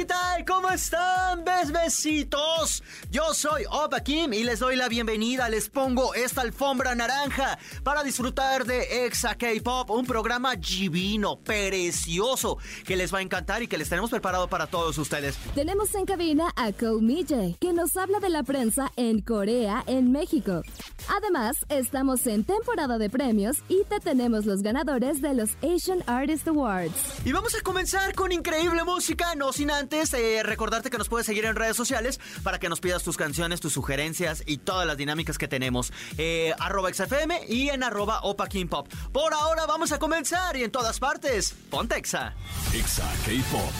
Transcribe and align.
¿qué 0.00 0.06
tal? 0.06 0.44
¿Cómo 0.46 0.70
están? 0.70 1.44
¿Ves 1.44 1.70
besitos? 1.70 2.82
Yo 3.10 3.34
soy 3.34 3.64
Opa 3.70 4.00
Kim 4.00 4.32
y 4.32 4.44
les 4.44 4.58
doy 4.58 4.74
la 4.74 4.88
bienvenida. 4.88 5.50
Les 5.50 5.68
pongo 5.68 6.14
esta 6.14 6.40
alfombra 6.40 6.94
naranja 6.94 7.58
para 7.84 8.02
disfrutar 8.02 8.64
de 8.64 9.04
Exa 9.04 9.34
K-Pop, 9.34 9.90
un 9.90 10.06
programa 10.06 10.56
divino, 10.56 11.38
precioso, 11.40 12.56
que 12.86 12.96
les 12.96 13.12
va 13.12 13.18
a 13.18 13.20
encantar 13.20 13.62
y 13.62 13.68
que 13.68 13.76
les 13.76 13.90
tenemos 13.90 14.08
preparado 14.08 14.48
para 14.48 14.68
todos 14.68 14.96
ustedes. 14.96 15.36
Tenemos 15.54 15.94
en 15.94 16.06
cabina 16.06 16.50
a 16.56 16.72
Ko 16.72 16.98
Mije, 17.02 17.58
que 17.60 17.74
nos 17.74 17.94
habla 17.98 18.20
de 18.20 18.30
la 18.30 18.42
prensa 18.42 18.90
en 18.96 19.20
Corea, 19.20 19.84
en 19.86 20.12
México. 20.12 20.62
Además, 21.08 21.66
estamos 21.68 22.26
en 22.26 22.44
temporada 22.44 22.96
de 22.96 23.10
premios 23.10 23.58
y 23.68 23.84
te 23.84 24.00
tenemos 24.00 24.46
los 24.46 24.62
ganadores 24.62 25.20
de 25.20 25.34
los 25.34 25.50
Asian 25.62 26.02
Artist 26.06 26.48
Awards. 26.48 27.26
Y 27.26 27.32
vamos 27.32 27.54
a 27.54 27.60
comenzar 27.60 28.14
con 28.14 28.32
increíble 28.32 28.82
música, 28.84 29.34
no 29.34 29.52
sin 29.52 29.70
antes 29.70 29.89
eh, 29.92 30.42
recordarte 30.44 30.88
que 30.88 30.98
nos 30.98 31.08
puedes 31.08 31.26
seguir 31.26 31.44
en 31.44 31.56
redes 31.56 31.76
sociales 31.76 32.20
para 32.44 32.60
que 32.60 32.68
nos 32.68 32.80
pidas 32.80 33.02
tus 33.02 33.16
canciones, 33.16 33.60
tus 33.60 33.72
sugerencias 33.72 34.42
y 34.46 34.58
todas 34.58 34.86
las 34.86 34.96
dinámicas 34.96 35.36
que 35.36 35.48
tenemos. 35.48 35.92
Eh, 36.16 36.54
arroba 36.60 36.92
XFM 36.92 37.46
y 37.48 37.70
en 37.70 37.82
arroba 37.82 38.20
Opa 38.22 38.46
King 38.48 38.68
Pop. 38.68 38.88
Por 39.12 39.34
ahora 39.34 39.66
vamos 39.66 39.90
a 39.90 39.98
comenzar 39.98 40.56
y 40.56 40.62
en 40.62 40.70
todas 40.70 41.00
partes, 41.00 41.54
Pontexa. 41.70 42.34
Exa 42.72 43.10
K-Pop. 43.24 43.70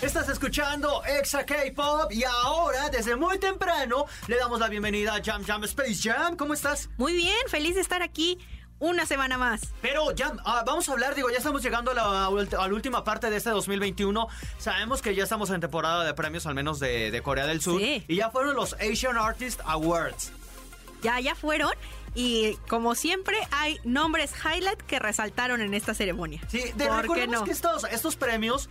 Estás 0.00 0.28
escuchando 0.28 1.02
Exa 1.04 1.44
K-Pop 1.44 2.12
y 2.12 2.22
ahora, 2.22 2.88
desde 2.88 3.16
muy 3.16 3.38
temprano, 3.38 4.06
le 4.28 4.36
damos 4.36 4.60
la 4.60 4.68
bienvenida 4.68 5.16
a 5.16 5.22
Jam 5.22 5.44
Jam 5.44 5.64
Space 5.64 5.98
Jam. 6.00 6.36
¿Cómo 6.36 6.54
estás? 6.54 6.88
Muy 6.96 7.14
bien, 7.14 7.36
feliz 7.48 7.74
de 7.74 7.80
estar 7.80 8.02
aquí 8.02 8.38
una 8.78 9.06
semana 9.06 9.38
más. 9.38 9.62
Pero 9.82 10.06
Jam, 10.16 10.38
ah, 10.44 10.62
vamos 10.66 10.88
a 10.88 10.92
hablar, 10.92 11.14
digo, 11.14 11.30
ya 11.30 11.38
estamos 11.38 11.62
llegando 11.62 11.90
a 11.90 11.94
la, 11.94 12.26
a 12.26 12.68
la 12.68 12.74
última 12.74 13.04
parte 13.04 13.30
de 13.30 13.36
este 13.36 13.50
2021. 13.50 14.28
Sabemos 14.58 15.02
que 15.02 15.14
ya 15.14 15.24
estamos 15.24 15.50
en 15.50 15.60
temporada 15.60 16.04
de 16.04 16.14
premios, 16.14 16.46
al 16.46 16.54
menos 16.54 16.78
de, 16.80 17.10
de 17.10 17.22
Corea 17.22 17.46
del 17.46 17.60
Sur. 17.60 17.80
Sí. 17.80 18.04
Y 18.08 18.16
ya 18.16 18.30
fueron 18.30 18.54
los 18.54 18.74
Asian 18.74 19.16
Artist 19.16 19.60
Awards. 19.64 20.32
Ya, 21.02 21.20
ya 21.20 21.34
fueron. 21.34 21.72
Y 22.14 22.54
como 22.68 22.94
siempre, 22.94 23.36
hay 23.52 23.78
nombres 23.84 24.32
highlight 24.44 24.80
que 24.82 24.98
resaltaron 24.98 25.60
en 25.60 25.74
esta 25.74 25.94
ceremonia. 25.94 26.40
Sí, 26.48 26.58
de, 26.74 26.86
¿Por 26.86 26.96
qué 26.96 27.02
recordemos 27.02 27.40
no? 27.40 27.44
que 27.44 27.52
estos, 27.52 27.84
estos 27.84 28.16
premios, 28.16 28.68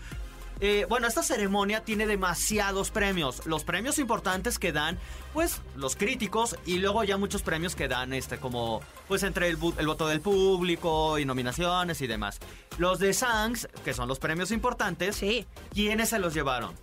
eh, 0.59 0.85
bueno, 0.89 1.07
esta 1.07 1.23
ceremonia 1.23 1.83
tiene 1.83 2.07
demasiados 2.07 2.91
premios. 2.91 3.45
Los 3.45 3.63
premios 3.63 3.99
importantes 3.99 4.57
que 4.59 4.71
dan, 4.71 4.97
pues, 5.33 5.61
los 5.75 5.95
críticos 5.95 6.55
y 6.65 6.79
luego 6.79 7.03
ya 7.03 7.17
muchos 7.17 7.41
premios 7.41 7.75
que 7.75 7.87
dan, 7.87 8.13
este, 8.13 8.37
como, 8.39 8.81
pues, 9.07 9.23
entre 9.23 9.49
el, 9.49 9.57
el 9.77 9.87
voto 9.87 10.07
del 10.07 10.21
público 10.21 11.19
y 11.19 11.25
nominaciones 11.25 12.01
y 12.01 12.07
demás. 12.07 12.39
Los 12.77 12.99
de 12.99 13.13
Sangs, 13.13 13.67
que 13.85 13.93
son 13.93 14.07
los 14.07 14.19
premios 14.19 14.51
importantes, 14.51 15.15
Sí. 15.15 15.45
¿quiénes 15.73 16.09
se 16.09 16.19
los 16.19 16.33
llevaron? 16.33 16.75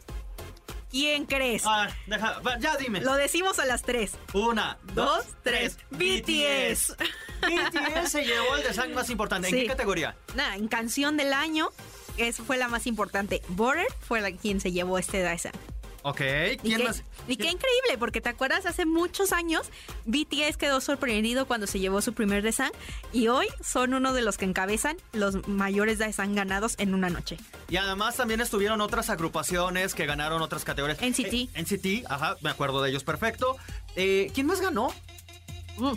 ¿Quién 0.90 1.26
crees? 1.26 1.64
Ah, 1.66 1.88
deja, 2.06 2.40
ya 2.60 2.76
dime. 2.76 3.00
Lo 3.00 3.14
decimos 3.14 3.58
a 3.58 3.64
las 3.66 3.82
tres. 3.82 4.12
Una, 4.32 4.78
Dos, 4.94 5.26
dos, 5.26 5.26
tres. 5.42 5.76
BTS. 5.90 6.94
BTS 7.40 8.08
se 8.12 8.24
llevó 8.24 8.54
el 8.56 8.62
de 8.62 8.72
Sang 8.72 8.94
más 8.94 9.10
importante. 9.10 9.48
¿En 9.48 9.54
Sí. 9.54 9.60
qué 9.62 9.66
categoría? 9.66 10.14
Nada, 10.36 10.54
en 10.54 10.68
canción 10.68 11.16
del 11.16 11.32
año, 11.32 11.70
esa 12.16 12.42
fue 12.44 12.56
la 12.56 12.68
más 12.68 12.86
importante. 12.86 13.42
Border 13.48 13.86
fue 14.00 14.20
la 14.20 14.32
quien 14.32 14.60
se 14.60 14.72
llevó 14.72 14.98
este 14.98 15.20
Daesan. 15.20 15.52
Ok, 16.06 16.20
Y 16.20 16.56
¿quién 16.58 16.78
qué, 16.80 16.84
más? 16.84 17.02
y 17.26 17.36
qué 17.38 17.46
increíble, 17.46 17.96
porque 17.98 18.20
te 18.20 18.28
acuerdas, 18.28 18.66
hace 18.66 18.84
muchos 18.84 19.32
años 19.32 19.70
BTS 20.04 20.58
quedó 20.58 20.82
sorprendido 20.82 21.46
cuando 21.46 21.66
se 21.66 21.78
llevó 21.80 22.02
su 22.02 22.12
primer 22.12 22.42
Daesan 22.42 22.72
y 23.10 23.28
hoy 23.28 23.46
son 23.62 23.94
uno 23.94 24.12
de 24.12 24.20
los 24.20 24.36
que 24.36 24.44
encabezan 24.44 24.98
los 25.14 25.48
mayores 25.48 25.98
Daesan 25.98 26.34
ganados 26.34 26.74
en 26.76 26.92
una 26.92 27.08
noche. 27.08 27.38
Y 27.70 27.78
además 27.78 28.16
también 28.16 28.42
estuvieron 28.42 28.82
otras 28.82 29.08
agrupaciones 29.08 29.94
que 29.94 30.04
ganaron 30.04 30.42
otras 30.42 30.62
categorías. 30.64 30.98
NCT. 31.00 31.32
Eh, 31.32 31.48
NCT, 31.56 32.04
ajá, 32.12 32.36
me 32.42 32.50
acuerdo 32.50 32.82
de 32.82 32.90
ellos 32.90 33.02
perfecto. 33.02 33.56
Eh, 33.96 34.30
¿Quién 34.34 34.46
más 34.46 34.60
ganó? 34.60 34.88
Mm. 35.78 35.92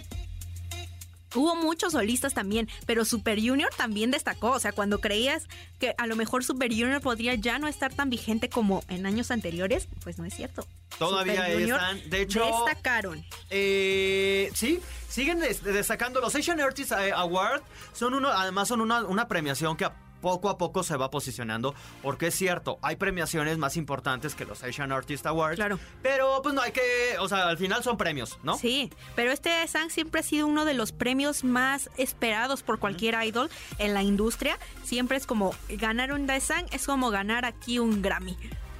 Hubo 1.35 1.55
muchos 1.55 1.93
solistas 1.93 2.33
también, 2.33 2.69
pero 2.85 3.03
Super 3.05 3.39
Junior 3.39 3.69
también 3.75 4.11
destacó. 4.11 4.51
O 4.51 4.59
sea, 4.59 4.71
cuando 4.71 4.99
creías 4.99 5.43
que 5.79 5.93
a 5.97 6.07
lo 6.07 6.15
mejor 6.15 6.43
Super 6.43 6.71
Junior 6.71 7.01
podría 7.01 7.35
ya 7.35 7.59
no 7.59 7.67
estar 7.67 7.93
tan 7.93 8.09
vigente 8.09 8.49
como 8.49 8.83
en 8.87 9.05
años 9.05 9.29
anteriores, 9.31 9.87
pues 10.03 10.17
no 10.19 10.25
es 10.25 10.33
cierto. 10.33 10.65
Todavía 10.97 11.45
Super 11.47 11.61
están. 11.69 12.09
De 12.09 12.21
hecho- 12.21 12.45
Destacaron. 12.65 13.25
Eh, 13.49 14.49
sí, 14.53 14.79
siguen 15.09 15.39
des- 15.39 15.63
destacando. 15.63 16.21
Los 16.21 16.33
Asian 16.35 16.59
Artists 16.61 16.93
eh, 16.97 17.11
Award 17.13 17.61
son 17.93 18.13
uno, 18.13 18.29
además 18.29 18.67
son 18.67 18.81
una, 18.81 19.03
una 19.03 19.27
premiación 19.27 19.75
que 19.77 19.87
poco 20.21 20.49
a 20.49 20.57
poco 20.57 20.83
se 20.83 20.97
va 20.97 21.09
posicionando. 21.09 21.73
Porque 22.01 22.27
es 22.27 22.35
cierto, 22.35 22.79
hay 22.81 22.95
premiaciones 22.95 23.57
más 23.57 23.77
importantes 23.77 24.35
que 24.35 24.45
los 24.45 24.63
Asian 24.63 24.91
Artist 24.91 25.25
Awards. 25.25 25.55
Claro. 25.57 25.79
Pero 26.01 26.41
pues 26.41 26.53
no 26.55 26.61
hay 26.61 26.71
que, 26.71 26.81
o 27.19 27.27
sea, 27.27 27.47
al 27.49 27.57
final 27.57 27.83
son 27.83 27.97
premios, 27.97 28.39
¿no? 28.43 28.57
Sí, 28.57 28.91
pero 29.15 29.31
este 29.31 29.67
Sang 29.67 29.89
siempre 29.89 30.21
ha 30.21 30.23
sido 30.23 30.47
uno 30.47 30.65
de 30.65 30.73
los 30.73 30.91
premios 30.91 31.43
más 31.43 31.89
esperados 31.97 32.63
por 32.63 32.79
cualquier 32.79 33.15
idol 33.23 33.49
en 33.77 33.93
la 33.93 34.03
industria. 34.03 34.57
Siempre 34.83 35.17
es 35.17 35.25
como 35.25 35.53
ganar 35.69 36.11
un 36.11 36.27
Daesang 36.27 36.65
es 36.71 36.85
como 36.85 37.09
ganar 37.09 37.45
aquí 37.45 37.79
un 37.79 38.01
Grammy. 38.01 38.37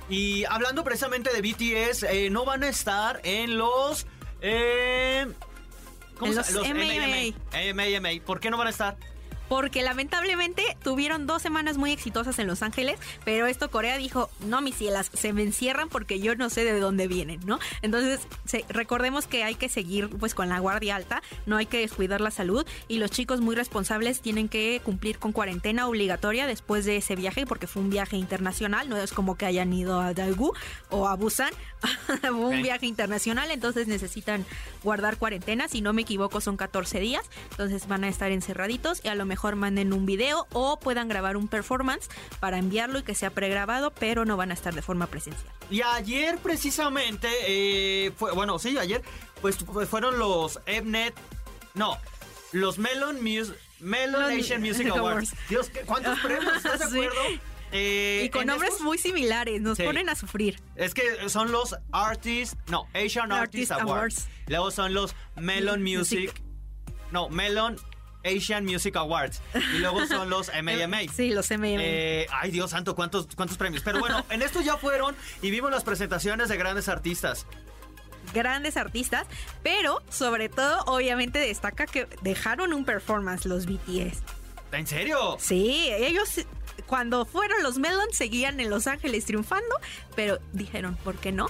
Y 0.10 0.46
hablando 0.46 0.84
precisamente 0.84 1.30
de 1.34 1.42
BTS, 1.42 2.04
eh, 2.04 2.30
no 2.30 2.46
van 2.46 2.64
a 2.64 2.70
estar 2.70 3.20
en 3.24 3.58
los. 3.58 4.08
Eh, 4.42 5.28
En 6.22 6.44
se- 6.44 6.54
los. 6.54 6.66
AMA. 6.66 8.10
¿Por 8.26 8.40
qué 8.40 8.50
no 8.50 8.58
van 8.58 8.68
a 8.68 8.70
estar? 8.70 8.98
Porque 9.50 9.82
lamentablemente 9.82 10.64
tuvieron 10.84 11.26
dos 11.28 11.42
semanas 11.42 11.78
muy 11.78 11.92
exitosas 11.92 12.38
en 12.40 12.48
Los 12.48 12.62
Ángeles, 12.64 13.00
pero 13.24 13.48
esto 13.48 13.70
Corea 13.72 13.98
dijo, 13.98 14.30
no, 14.46 14.62
mis 14.62 14.76
cielas, 14.76 15.10
se 15.14 15.32
me 15.34 15.44
encierran 15.44 15.90
porque 15.90 16.20
yo 16.20 16.36
no 16.36 16.50
sé 16.50 16.64
de 16.64 16.80
dónde 16.80 17.08
vienen, 17.08 17.40
¿no? 17.46 17.60
Entonces, 17.82 18.20
se- 18.46 18.66
recordemos 18.70 19.26
que 19.28 19.44
hay 19.44 19.56
que 19.56 19.70
seguir 19.70 20.10
pues 20.10 20.34
con 20.36 20.50
la 20.50 20.60
guardia 20.60 20.96
alta, 20.96 21.22
no 21.46 21.58
hay 21.58 21.66
que 21.66 21.80
descuidar 21.80 22.20
la 22.22 22.32
salud 22.32 22.66
y 22.88 22.98
los 23.00 23.10
chicos 23.12 23.40
muy 23.42 23.56
responsables 23.56 24.22
tienen 24.22 24.50
que 24.50 24.82
cumplir 24.84 25.18
con 25.20 25.32
cuarentena 25.32 25.88
obligatoria 25.88 26.46
después 26.48 26.84
de 26.86 26.98
ese 26.98 27.16
viaje 27.16 27.46
porque 27.46 27.68
fue 27.68 27.82
un 27.82 27.90
viaje 27.90 28.18
internacional, 28.18 28.90
no 28.90 28.98
es 28.98 29.14
como 29.14 29.38
que 29.38 29.46
hayan 29.46 29.72
ido 29.72 30.02
a 30.02 30.14
Daegu 30.14 30.54
o 30.90 31.08
a 31.08 31.16
Busan, 31.16 31.52
fue 32.22 32.32
un 32.32 32.58
Ok. 32.58 32.64
viaje 32.64 32.86
internacional, 32.86 33.50
entonces 33.52 33.88
necesitan 33.88 34.46
guardar 34.84 35.18
cuarentena, 35.18 35.68
si 35.68 35.82
no 35.82 35.94
me 35.94 36.02
equivoco 36.02 36.42
son 36.42 36.58
14 36.58 37.00
días, 37.00 37.24
entonces 37.52 37.88
van 37.88 38.04
a 38.04 38.10
estar 38.10 38.32
encerraditos 38.32 39.02
y 39.04 39.08
a 39.08 39.16
lo 39.16 39.26
mejor 39.26 39.37
manden 39.56 39.94
un 39.94 40.06
video 40.06 40.48
o 40.54 40.80
puedan 40.80 41.08
grabar 41.08 41.38
un 41.38 41.48
performance 41.48 42.08
para 42.40 42.58
enviarlo 42.58 43.00
y 43.00 43.04
que 43.04 43.16
sea 43.16 43.30
pregrabado, 43.30 43.92
pero 43.92 44.26
no 44.26 44.38
van 44.38 44.52
a 44.52 44.54
estar 44.54 44.74
de 44.74 44.82
forma 44.82 45.08
presencial. 45.08 45.52
Y 45.70 45.82
ayer 45.82 46.38
precisamente, 46.38 47.28
eh, 47.48 48.12
fue, 48.16 48.32
bueno, 48.34 48.60
sí, 48.60 48.78
ayer, 48.78 49.02
pues 49.42 49.58
fu- 49.58 49.86
fueron 49.86 50.18
los 50.20 50.60
Mnet, 50.68 51.14
no, 51.74 51.98
los 52.52 52.78
Melon, 52.78 53.22
Mus- 53.24 53.54
Melon 53.80 54.24
Asian 54.32 54.62
Music 54.62 54.88
Awards. 54.96 55.34
Dios, 55.50 55.70
¿qué- 55.70 55.82
¿cuántos 55.82 56.20
premios? 56.20 56.56
¿Estás 56.58 56.80
de 56.80 56.86
Sí. 57.00 57.06
acuerdo? 57.06 57.22
Eh, 57.74 58.22
y 58.26 58.30
con 58.30 58.46
nombres 58.48 58.72
estos- 58.72 58.86
muy 58.86 58.98
similares, 58.98 59.62
nos 59.62 59.78
Sí. 59.78 59.84
ponen 59.84 60.08
a 60.08 60.16
sufrir. 60.16 60.62
Es 60.78 60.94
que 60.94 61.28
son 61.30 61.52
los 61.52 61.76
Artist, 61.92 62.54
no, 62.70 62.88
Asian 62.94 63.32
Artist, 63.34 63.72
Artist 63.72 63.72
Awards. 63.72 64.20
Awards. 64.20 64.28
Luego 64.48 64.72
son 64.72 64.94
los 64.94 65.16
Melon 65.36 65.84
Music. 65.84 66.20
Music, 66.34 66.42
no, 67.12 67.28
Melon 67.28 67.76
Asian 68.24 68.66
Music 68.66 68.96
Awards. 68.96 69.42
Y 69.76 69.80
luego 69.80 70.06
son 70.08 70.30
los 70.32 70.50
MAMA. 70.50 71.00
Sí, 71.14 71.32
los 71.32 71.50
M&M. 71.52 71.82
Eh, 71.84 72.28
ay, 72.32 72.52
Dios 72.52 72.72
santo, 72.72 72.96
cuántos, 72.96 73.28
cuántos 73.36 73.58
premios. 73.58 73.84
Pero 73.84 74.00
bueno, 74.00 74.26
en 74.30 74.42
esto 74.42 74.62
ya 74.62 74.78
fueron 74.78 75.16
y 75.42 75.52
vimos 75.52 75.72
las 75.72 75.84
presentaciones 75.84 76.50
de 76.50 76.58
grandes 76.58 76.90
artistas. 76.90 77.46
grandes 78.34 78.76
artistas, 78.78 79.28
pero 79.64 80.02
sobre 80.10 80.50
todo 80.50 80.82
obviamente 80.88 81.40
destaca 81.40 81.86
que 81.86 82.08
dejaron 82.22 82.74
un 82.74 82.84
performance 82.86 83.46
los 83.46 83.66
BTS. 83.66 84.22
¿En 84.74 84.86
serio? 84.86 85.38
Sí, 85.40 85.88
ellos 85.92 86.46
cuando 86.88 87.26
fueron 87.26 87.64
los 87.64 87.78
Melon 87.80 88.08
seguían 88.12 88.60
en 88.60 88.70
Los 88.70 88.86
Ángeles 88.88 89.26
triunfando, 89.26 89.76
pero 90.16 90.40
dijeron, 90.54 90.98
¿por 91.04 91.16
qué 91.16 91.32
no? 91.32 91.48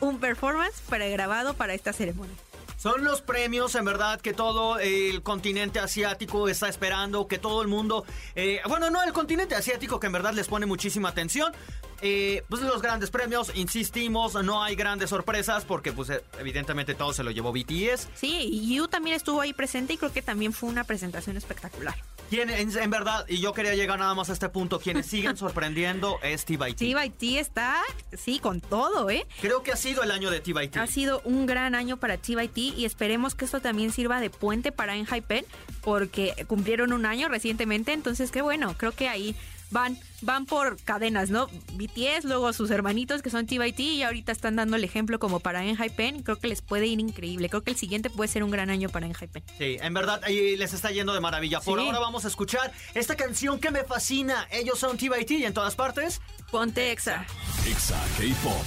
Un 0.00 0.20
performance 0.20 0.80
pregrabado 0.88 1.54
para 1.54 1.74
esta 1.74 1.92
ceremonia. 1.92 2.34
Son 2.78 3.02
los 3.02 3.22
premios, 3.22 3.74
en 3.74 3.84
verdad, 3.84 4.20
que 4.20 4.32
todo 4.32 4.78
el 4.78 5.20
continente 5.24 5.80
asiático 5.80 6.48
está 6.48 6.68
esperando, 6.68 7.26
que 7.26 7.36
todo 7.36 7.60
el 7.60 7.66
mundo... 7.66 8.04
eh, 8.36 8.60
bueno, 8.68 8.88
no, 8.88 9.02
el 9.02 9.12
continente 9.12 9.56
asiático 9.56 9.98
que 9.98 10.06
en 10.06 10.12
verdad 10.12 10.32
les 10.32 10.46
pone 10.46 10.64
muchísima 10.64 11.08
atención. 11.08 11.52
eh, 12.00 12.44
pues 12.48 12.62
los 12.62 12.80
grandes 12.80 13.10
premios, 13.10 13.50
insistimos, 13.56 14.34
no 14.44 14.62
hay 14.62 14.76
grandes 14.76 15.10
sorpresas 15.10 15.64
porque 15.64 15.92
pues 15.92 16.12
evidentemente 16.38 16.94
todo 16.94 17.12
se 17.12 17.24
lo 17.24 17.32
llevó 17.32 17.52
BTS. 17.52 18.08
Sí, 18.14 18.48
y 18.52 18.76
Yu 18.76 18.86
también 18.86 19.16
estuvo 19.16 19.40
ahí 19.40 19.52
presente 19.52 19.94
y 19.94 19.96
creo 19.96 20.12
que 20.12 20.22
también 20.22 20.52
fue 20.52 20.68
una 20.68 20.84
presentación 20.84 21.36
espectacular. 21.36 21.96
Quien, 22.28 22.50
en, 22.50 22.90
verdad, 22.90 23.24
y 23.28 23.40
yo 23.40 23.52
quería 23.52 23.74
llegar 23.74 23.98
nada 23.98 24.14
más 24.14 24.28
a 24.30 24.32
este 24.32 24.48
punto, 24.48 24.78
quienes 24.78 25.06
siguen 25.18 25.36
sorprendiendo 25.36 26.18
es 26.22 26.44
T-By-T. 26.44 26.84
T-By-T 26.84 27.38
está, 27.38 27.80
sí, 28.12 28.38
con 28.38 28.60
todo, 28.60 29.08
¿eh? 29.10 29.26
Creo 29.40 29.62
que 29.62 29.72
ha 29.72 29.76
sido 29.76 30.02
el 30.02 30.10
año 30.10 30.30
de 30.30 30.40
T-By-T. 30.40 30.78
Ha 30.78 30.86
sido 30.86 31.20
un 31.24 31.46
gran 31.46 31.74
año 31.74 31.96
para 31.96 32.18
T-By-T 32.18 32.60
y 32.60 32.84
esperemos 32.84 33.34
que 33.34 33.44
esto 33.44 33.60
también 33.60 33.92
sirva 33.92 34.20
de 34.20 34.30
puente 34.30 34.72
para 34.72 34.96
Enhypen 34.96 35.44
porque 35.82 36.34
cumplieron 36.46 36.92
un 36.92 37.06
año 37.06 37.28
recientemente, 37.28 37.92
entonces 37.92 38.30
qué 38.30 38.42
bueno, 38.42 38.74
creo 38.76 38.92
que 38.92 39.08
ahí 39.08 39.34
van, 39.70 39.98
van 40.22 40.46
por 40.46 40.76
cadenas, 40.82 41.30
¿no? 41.30 41.48
BTS, 41.74 42.24
luego 42.24 42.52
sus 42.52 42.70
hermanitos 42.70 43.22
que 43.22 43.30
son 43.30 43.46
T.Y.T. 43.46 43.82
y 43.82 44.02
ahorita 44.02 44.32
están 44.32 44.56
dando 44.56 44.76
el 44.76 44.84
ejemplo 44.84 45.18
como 45.18 45.40
para 45.40 45.64
Enhypen. 45.64 46.22
Creo 46.22 46.38
que 46.38 46.48
les 46.48 46.62
puede 46.62 46.86
ir 46.86 47.00
increíble. 47.00 47.48
Creo 47.48 47.62
que 47.62 47.70
el 47.70 47.76
siguiente 47.76 48.10
puede 48.10 48.28
ser 48.28 48.42
un 48.44 48.50
gran 48.50 48.70
año 48.70 48.88
para 48.88 49.06
Enhypen. 49.06 49.42
Sí, 49.58 49.76
en 49.80 49.94
verdad 49.94 50.20
ahí 50.24 50.56
les 50.56 50.72
está 50.72 50.90
yendo 50.90 51.12
de 51.14 51.20
maravilla. 51.20 51.60
Por 51.60 51.78
Sí. 51.78 51.86
ahora 51.86 51.98
vamos 51.98 52.24
a 52.24 52.28
escuchar 52.28 52.72
esta 52.94 53.16
canción 53.16 53.58
que 53.60 53.70
me 53.70 53.84
fascina. 53.84 54.46
Ellos 54.50 54.78
son 54.78 54.96
T.Y.T. 54.96 55.34
y 55.34 55.44
en 55.44 55.54
todas 55.54 55.74
partes. 55.76 56.20
Ponte 56.50 56.92
Exa. 56.92 57.26
Exa 57.66 58.00
K-Pop. 58.16 58.64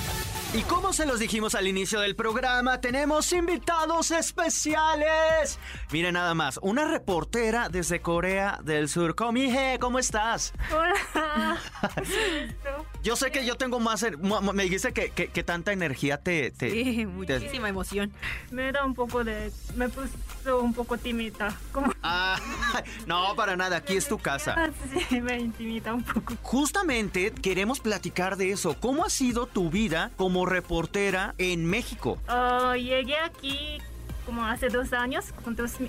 Y 0.54 0.62
como 0.63 0.94
se 0.94 1.06
los 1.06 1.19
dijimos 1.19 1.56
al 1.56 1.66
inicio 1.68 2.00
del 2.01 2.16
programa, 2.16 2.80
tenemos 2.80 3.31
invitados 3.31 4.12
especiales. 4.12 5.57
Miren 5.92 6.13
nada 6.13 6.36
más, 6.36 6.60
una 6.62 6.86
reportera 6.86 7.69
desde 7.69 8.01
Corea 8.01 8.60
del 8.62 8.89
Sur. 8.89 9.16
Komihe, 9.16 9.80
¿cómo 9.80 9.98
estás? 9.98 10.54
Hola. 10.72 11.57
Yo 13.03 13.15
sé 13.15 13.31
que 13.31 13.45
yo 13.45 13.56
tengo 13.57 13.80
más... 13.80 14.06
Me 14.53 14.63
dijiste 14.63 14.94
que, 14.94 15.09
que- 15.09 15.27
que 15.30 15.44
tanta 15.44 15.71
energía 15.74 16.18
te... 16.18 16.51
te- 16.51 16.69
Sí, 16.69 16.95
te- 16.98 17.06
muchísima 17.07 17.68
emoción. 17.69 18.12
Me 18.51 18.71
da 18.71 18.86
un 18.86 18.94
poco 18.94 19.24
de... 19.24 19.51
Me 19.75 19.89
puso 19.89 20.59
un 20.62 20.74
poco 20.74 20.98
tímida. 20.98 21.57
Como... 21.71 21.92
Ah, 22.03 22.39
no, 23.07 23.36
para 23.36 23.56
nada, 23.56 23.77
aquí 23.77 23.95
es 23.95 24.07
tu 24.07 24.18
casa. 24.19 24.71
Sí, 25.09 25.19
me 25.21 25.39
intimida 25.39 25.94
un 25.94 26.03
poco. 26.03 26.36
Justamente 26.42 27.31
queremos 27.31 27.80
platicar 27.80 28.38
de 28.38 28.51
eso. 28.51 28.75
¿Cómo 28.80 29.06
ha 29.06 29.09
sido 29.09 29.47
tu 29.47 29.69
vida 29.69 30.12
como 30.18 30.45
reportera 30.45 31.33
en 31.38 31.65
México? 31.65 32.19
Ah, 32.27 32.75
llegué 32.77 33.18
aquí 33.18 33.80
como 34.25 34.45
hace 34.45 34.69
dos 34.69 34.94
años, 34.94 35.25
con 35.44 35.56
dos 35.56 35.80
mi- 35.80 35.88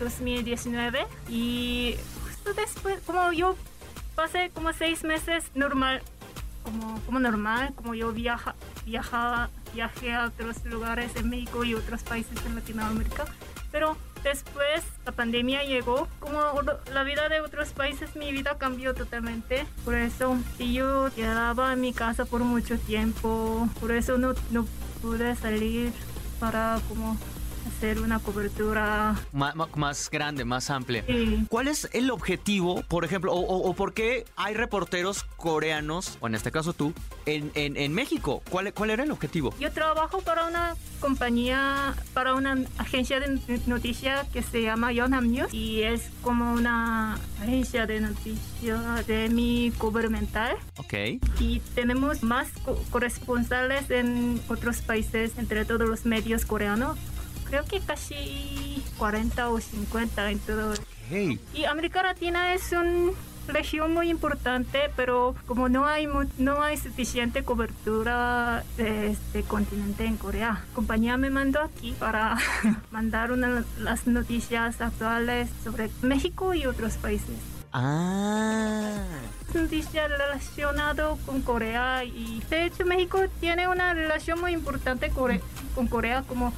2019, 0.00 1.06
y 1.28 1.96
justo 2.24 2.54
después, 2.54 3.00
como 3.04 3.32
yo 3.32 3.56
pasé 4.14 4.50
como 4.54 4.72
seis 4.72 5.02
meses 5.04 5.44
normal, 5.54 6.02
como, 6.68 7.00
como 7.06 7.20
normal, 7.20 7.72
como 7.74 7.94
yo 7.94 8.12
viaja, 8.12 8.54
viajaba, 8.84 9.48
viajé 9.74 10.14
a 10.14 10.26
otros 10.26 10.64
lugares 10.64 11.16
en 11.16 11.30
México 11.30 11.64
y 11.64 11.74
otros 11.74 12.02
países 12.02 12.38
en 12.44 12.54
Latinoamérica, 12.54 13.24
pero 13.72 13.96
después 14.22 14.82
la 15.06 15.12
pandemia 15.12 15.64
llegó, 15.64 16.08
como 16.20 16.38
la 16.92 17.02
vida 17.04 17.28
de 17.28 17.40
otros 17.40 17.70
países, 17.70 18.16
mi 18.16 18.32
vida 18.32 18.58
cambió 18.58 18.94
totalmente, 18.94 19.66
por 19.84 19.94
eso 19.94 20.36
y 20.58 20.74
yo 20.74 21.10
quedaba 21.14 21.72
en 21.72 21.80
mi 21.80 21.92
casa 21.92 22.24
por 22.24 22.40
mucho 22.40 22.78
tiempo, 22.78 23.68
por 23.80 23.92
eso 23.92 24.18
no, 24.18 24.34
no 24.50 24.66
pude 25.00 25.34
salir 25.36 25.92
para 26.38 26.80
como 26.88 27.16
hacer 27.66 28.00
una 28.00 28.18
cobertura. 28.18 29.14
Ma- 29.32 29.54
más 29.74 30.10
grande, 30.10 30.44
más 30.44 30.70
amplia. 30.70 31.04
Sí. 31.06 31.44
¿Cuál 31.48 31.68
es 31.68 31.88
el 31.92 32.10
objetivo, 32.10 32.82
por 32.88 33.04
ejemplo, 33.04 33.32
o, 33.32 33.40
o- 33.40 33.68
o 33.70 33.74
por 33.74 33.92
qué 33.94 34.24
hay 34.36 34.54
reporteros 34.54 35.24
coreanos, 35.36 36.18
o 36.20 36.26
en 36.26 36.34
este 36.34 36.50
caso 36.50 36.72
tú, 36.72 36.92
en, 37.26 37.50
en- 37.54 37.76
en 37.76 37.92
México? 37.94 38.42
¿Cuál, 38.50 38.72
¿Cuál 38.72 38.90
era 38.90 39.04
el 39.04 39.10
objetivo? 39.10 39.54
Yo 39.60 39.70
trabajo 39.72 40.20
para 40.20 40.46
una 40.46 40.74
compañía, 41.00 41.94
para 42.14 42.34
una 42.34 42.58
agencia 42.78 43.20
de 43.20 43.40
noticias 43.66 44.26
que 44.28 44.42
se 44.42 44.62
llama 44.62 44.92
Yonhap 44.92 45.22
News 45.22 45.52
y 45.54 45.82
es 45.82 46.10
como 46.22 46.52
una 46.52 47.14
agencia 47.40 47.86
de 47.86 48.00
noticias 48.00 49.06
de 49.06 49.28
mi 49.28 49.70
gubernamental 49.78 50.56
Ok. 50.78 50.94
y 51.40 51.60
tenemos 51.74 52.22
más 52.22 52.48
co- 52.64 52.80
corresponsales 52.90 53.90
en 53.90 54.40
otros 54.48 54.78
países 54.82 55.32
entre 55.38 55.64
todos 55.64 55.88
los 55.88 56.04
medios 56.06 56.44
coreanos. 56.44 56.98
Creo 57.48 57.64
que 57.64 57.80
casi 57.80 58.82
40 58.98 59.48
o 59.48 59.60
50 59.60 60.30
en 60.30 60.38
todo. 60.40 60.74
Hey. 61.10 61.40
Y 61.54 61.64
América 61.64 62.02
Latina 62.02 62.52
es 62.52 62.72
una 62.72 63.12
región 63.46 63.94
muy 63.94 64.10
importante, 64.10 64.90
pero 64.94 65.34
como 65.46 65.70
no 65.70 65.86
hay 65.86 66.06
no 66.36 66.62
hay 66.62 66.76
suficiente 66.76 67.42
cobertura 67.42 68.62
de 68.76 69.12
este 69.12 69.42
continente 69.42 70.04
en 70.04 70.18
Corea, 70.18 70.64
la 70.68 70.74
compañía 70.74 71.16
me 71.16 71.30
mandó 71.30 71.62
aquí 71.62 71.92
para 71.98 72.36
mandar 72.90 73.32
una, 73.32 73.64
las 73.78 74.06
noticias 74.06 74.80
actuales 74.80 75.48
sobre 75.64 75.90
México 76.02 76.52
y 76.52 76.66
otros 76.66 76.94
países. 76.98 77.36
Ah. 77.72 79.04
Noticias 79.54 80.10
relacionado 80.10 81.18
con 81.24 81.42
Corea 81.42 82.04
y 82.04 82.42
de 82.50 82.66
hecho 82.66 82.84
México 82.84 83.20
tiene 83.40 83.68
una 83.68 83.94
relación 83.94 84.40
muy 84.40 84.52
importante 84.52 85.10
con 85.10 85.86
Corea 85.88 86.22
como 86.26 86.52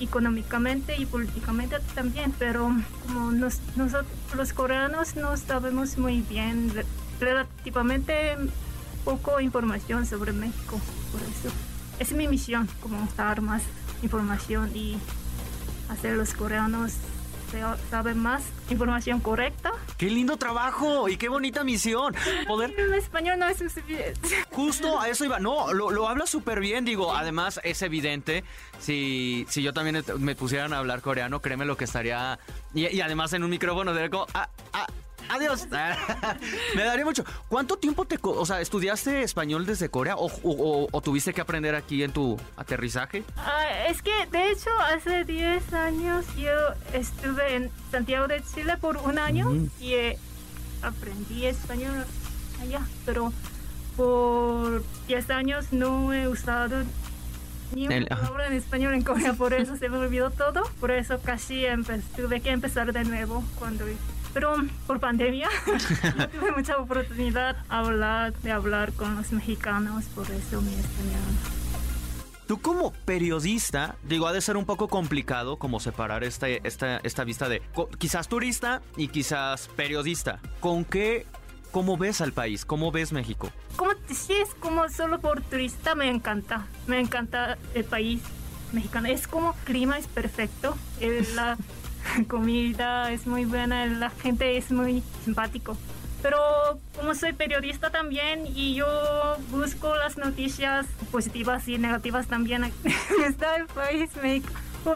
económicamente 0.00 0.96
y 0.96 1.06
políticamente 1.06 1.76
también, 1.94 2.32
pero 2.38 2.70
como 3.06 3.30
nos- 3.32 3.60
nosotros 3.76 4.06
los 4.34 4.52
coreanos 4.52 5.16
no 5.16 5.36
sabemos 5.36 5.98
muy 5.98 6.22
bien 6.22 6.72
re- 6.74 6.86
relativamente 7.20 8.36
poco 9.04 9.40
información 9.40 10.06
sobre 10.06 10.32
México, 10.32 10.80
por 11.12 11.20
eso 11.22 11.54
es 11.98 12.12
mi 12.12 12.26
misión 12.28 12.68
como 12.82 13.06
dar 13.16 13.40
más 13.42 13.62
información 14.02 14.70
y 14.74 14.96
hacer 15.90 16.16
los 16.16 16.32
coreanos 16.34 16.94
se- 17.50 17.60
saben 17.90 18.18
más 18.18 18.42
información 18.70 19.20
correcta. 19.20 19.72
¡Qué 19.96 20.06
lindo 20.06 20.36
trabajo! 20.36 21.08
¡Y 21.08 21.16
qué 21.16 21.28
bonita 21.28 21.64
misión! 21.64 22.14
Poder 22.46 22.74
El 22.78 22.94
español 22.94 23.38
no 23.38 23.46
es 23.48 23.58
suficiente. 23.58 24.20
Justo 24.50 25.00
a 25.00 25.08
eso 25.08 25.24
iba. 25.24 25.38
No, 25.40 25.72
lo, 25.72 25.90
lo 25.90 26.08
habla 26.08 26.26
súper 26.26 26.60
bien, 26.60 26.84
digo. 26.84 27.14
Además, 27.14 27.60
es 27.64 27.82
evidente. 27.82 28.44
Si, 28.78 29.46
si 29.48 29.62
yo 29.62 29.72
también 29.72 30.02
me 30.18 30.34
pusieran 30.34 30.72
a 30.72 30.78
hablar 30.78 31.00
coreano, 31.02 31.40
créeme 31.40 31.64
lo 31.64 31.76
que 31.76 31.84
estaría. 31.84 32.38
Y, 32.74 32.86
y 32.88 33.00
además 33.00 33.32
en 33.32 33.44
un 33.44 33.50
micrófono 33.50 33.92
de 33.94 34.08
como. 34.10 34.26
"Ah, 34.34 34.48
ah, 34.72 34.86
adiós. 35.30 35.66
me 36.76 36.84
daría 36.84 37.04
mucho. 37.04 37.24
¿Cuánto 37.48 37.76
tiempo 37.78 38.04
te. 38.04 38.18
O 38.22 38.44
sea, 38.46 38.60
¿estudiaste 38.60 39.22
español 39.22 39.64
desde 39.66 39.88
Corea 39.88 40.16
o, 40.16 40.26
o- 40.26 40.40
o- 40.42 40.88
o 40.90 41.00
tuviste 41.00 41.32
que 41.32 41.40
aprender 41.40 41.74
aquí 41.74 42.02
en 42.02 42.12
tu 42.12 42.36
aterrizaje? 42.56 43.24
Ah, 43.36 43.86
es 43.88 44.02
que 44.02 44.12
de 44.30 44.50
hecho 44.52 44.70
hace 44.94 45.24
10 45.24 45.72
años 45.72 46.24
yo 46.36 46.50
estuve 46.92 47.56
en 47.56 47.70
Santiago 47.90 48.28
de 48.28 48.42
Chile 48.54 48.76
por 48.80 48.96
un 48.98 49.18
año 49.18 49.50
y 49.80 49.94
eh, 49.94 50.18
aprendí 50.82 51.46
español 51.46 52.04
allá, 52.60 52.80
pero 53.06 53.32
por 53.96 54.82
10 55.08 55.30
años 55.30 55.72
no 55.72 56.12
he 56.12 56.28
usado 56.28 56.82
ni 57.74 57.86
una 57.86 58.04
palabra 58.06 58.46
en 58.48 58.54
español 58.54 58.94
en 58.94 59.02
Corea, 59.02 59.32
por 59.34 59.52
eso 59.54 59.76
se 59.76 59.88
me 59.88 59.98
olvidó 59.98 60.30
todo, 60.30 60.62
por 60.80 60.90
eso 60.90 61.20
casi 61.20 61.64
tuve 62.16 62.40
que 62.40 62.50
empezar 62.50 62.92
de 62.92 63.04
nuevo 63.04 63.44
cuando... 63.58 63.84
Pero 64.32 64.54
por 64.86 65.00
pandemia 65.00 65.48
no 66.16 66.28
tuve 66.30 66.52
mucha 66.52 66.76
oportunidad 66.78 67.56
hablar, 67.68 68.32
de 68.34 68.52
hablar 68.52 68.92
con 68.92 69.16
los 69.16 69.32
mexicanos, 69.32 70.04
por 70.14 70.30
eso 70.30 70.60
mi 70.62 70.74
español 70.74 71.20
Tú 72.46 72.60
como 72.60 72.92
periodista, 73.04 73.94
digo, 74.02 74.26
ha 74.26 74.32
de 74.32 74.40
ser 74.40 74.56
un 74.56 74.64
poco 74.64 74.88
complicado 74.88 75.56
como 75.56 75.78
separar 75.78 76.24
este, 76.24 76.66
esta, 76.66 76.96
esta 77.04 77.22
vista 77.22 77.48
de 77.48 77.62
quizás 77.98 78.26
turista 78.26 78.82
y 78.96 79.06
quizás 79.06 79.68
periodista. 79.76 80.40
¿Con 80.58 80.84
qué, 80.84 81.26
cómo 81.70 81.96
ves 81.96 82.20
al 82.20 82.32
país? 82.32 82.64
¿Cómo 82.64 82.90
ves 82.90 83.12
México? 83.12 83.52
como 83.76 83.92
si 84.08 84.34
es 84.34 84.54
como 84.58 84.88
solo 84.88 85.20
por 85.20 85.40
turista 85.40 85.94
me 85.94 86.08
encanta 86.08 86.66
me 86.86 87.00
encanta 87.00 87.56
el 87.74 87.84
país 87.84 88.20
mexicano 88.72 89.08
es 89.08 89.26
como 89.26 89.54
clima 89.64 89.98
es 89.98 90.06
perfecto 90.06 90.76
la 91.34 91.56
comida 92.28 93.10
es 93.12 93.26
muy 93.26 93.44
buena 93.44 93.86
la 93.86 94.10
gente 94.10 94.56
es 94.56 94.70
muy 94.70 95.02
simpático 95.24 95.76
pero 96.22 96.38
como 96.96 97.14
soy 97.14 97.32
periodista 97.32 97.90
también 97.90 98.46
y 98.46 98.74
yo 98.74 98.86
busco 99.50 99.94
las 99.96 100.18
noticias 100.18 100.86
positivas 101.10 101.66
y 101.68 101.78
negativas 101.78 102.26
también 102.26 102.70
está 103.26 103.56
el 103.56 103.66
país 103.66 104.10
México 104.22 104.50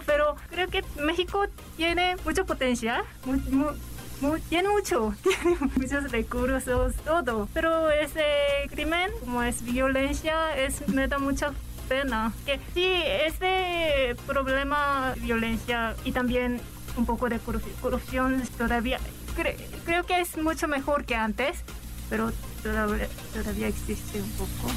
pero 0.06 0.36
creo 0.50 0.68
que 0.68 0.84
México 1.00 1.46
tiene 1.76 2.16
mucho 2.24 2.44
potencial 2.46 3.02
mu- 3.24 3.40
mu- 3.50 3.72
mu- 4.20 4.38
tiene 4.48 4.68
mucho, 4.70 5.14
tiene 5.22 5.56
muchos 5.76 6.10
recursos, 6.10 6.94
todo. 7.04 7.48
Pero 7.52 7.90
ese 7.90 8.24
crimen, 8.70 9.10
como 9.20 9.42
es 9.42 9.62
violencia, 9.62 10.56
es, 10.56 10.88
me 10.88 11.06
da 11.08 11.18
mucha 11.18 11.52
pena. 11.90 12.32
Que 12.46 12.58
sí, 12.72 12.86
ese 13.26 14.16
problema, 14.26 15.12
violencia 15.18 15.94
y 16.04 16.12
también 16.12 16.62
un 16.96 17.06
poco 17.06 17.28
de 17.28 17.40
corrup- 17.40 17.80
corrupción 17.80 18.42
todavía, 18.58 18.98
cre- 19.36 19.56
creo 19.84 20.04
que 20.04 20.20
es 20.20 20.36
mucho 20.36 20.68
mejor 20.68 21.04
que 21.04 21.14
antes. 21.14 21.58
pero 22.10 22.30
todavía, 22.62 23.08
todavía 23.32 23.68
existe 23.68 24.20
un 24.20 24.30
poco. 24.32 24.70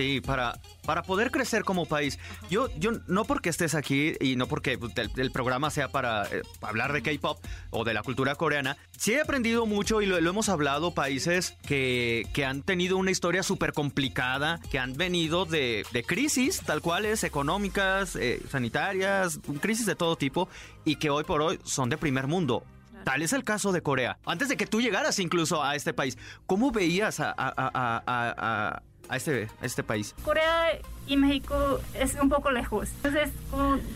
Sí, 0.00 0.22
para, 0.22 0.58
para 0.86 1.02
poder 1.02 1.30
crecer 1.30 1.62
como 1.62 1.84
país. 1.84 2.18
Yo, 2.48 2.68
yo 2.78 2.92
no 3.06 3.26
porque 3.26 3.50
estés 3.50 3.74
aquí 3.74 4.14
y 4.18 4.34
no 4.36 4.46
porque 4.46 4.78
pues, 4.78 4.94
el, 4.96 5.10
el 5.16 5.30
programa 5.30 5.68
sea 5.68 5.88
para 5.88 6.24
eh, 6.32 6.40
hablar 6.62 6.94
de 6.94 7.02
K-pop 7.02 7.38
o 7.68 7.84
de 7.84 7.92
la 7.92 8.02
cultura 8.02 8.34
coreana, 8.34 8.78
sí 8.96 9.12
he 9.12 9.20
aprendido 9.20 9.66
mucho 9.66 10.00
y 10.00 10.06
lo, 10.06 10.18
lo 10.18 10.30
hemos 10.30 10.48
hablado 10.48 10.94
países 10.94 11.54
que, 11.66 12.26
que 12.32 12.46
han 12.46 12.62
tenido 12.62 12.96
una 12.96 13.10
historia 13.10 13.42
súper 13.42 13.74
complicada, 13.74 14.58
que 14.70 14.78
han 14.78 14.94
venido 14.94 15.44
de, 15.44 15.84
de 15.92 16.02
crisis, 16.02 16.62
tal 16.64 16.80
cuales, 16.80 17.22
económicas, 17.22 18.16
eh, 18.16 18.40
sanitarias, 18.48 19.38
crisis 19.60 19.84
de 19.84 19.96
todo 19.96 20.16
tipo, 20.16 20.48
y 20.86 20.96
que 20.96 21.10
hoy 21.10 21.24
por 21.24 21.42
hoy 21.42 21.58
son 21.64 21.90
de 21.90 21.98
primer 21.98 22.26
mundo. 22.26 22.64
Tal 23.04 23.20
es 23.20 23.34
el 23.34 23.44
caso 23.44 23.70
de 23.72 23.82
Corea. 23.82 24.18
Antes 24.24 24.48
de 24.48 24.56
que 24.56 24.66
tú 24.66 24.80
llegaras 24.80 25.18
incluso 25.18 25.62
a 25.62 25.74
este 25.76 25.92
país, 25.92 26.16
¿cómo 26.46 26.70
veías 26.70 27.20
a, 27.20 27.34
a- 27.36 27.54
a- 27.66 28.82
a- 29.10 29.16
este, 29.16 29.48
a 29.60 29.66
este 29.66 29.82
país? 29.82 30.14
Corea 30.24 30.78
y 31.06 31.16
México 31.16 31.80
es 31.94 32.14
un 32.14 32.28
poco 32.28 32.50
lejos, 32.50 32.88
entonces 32.96 33.30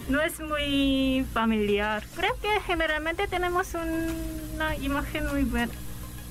no 0.09 0.21
es 0.21 0.41
muy 0.41 1.25
familiar. 1.33 2.03
Creo 2.17 2.35
que 2.43 2.61
generalmente 2.67 3.27
tenemos 3.29 3.69
una 3.75 4.77
imagen 4.77 5.27
muy 5.29 5.45
buena. 5.45 5.73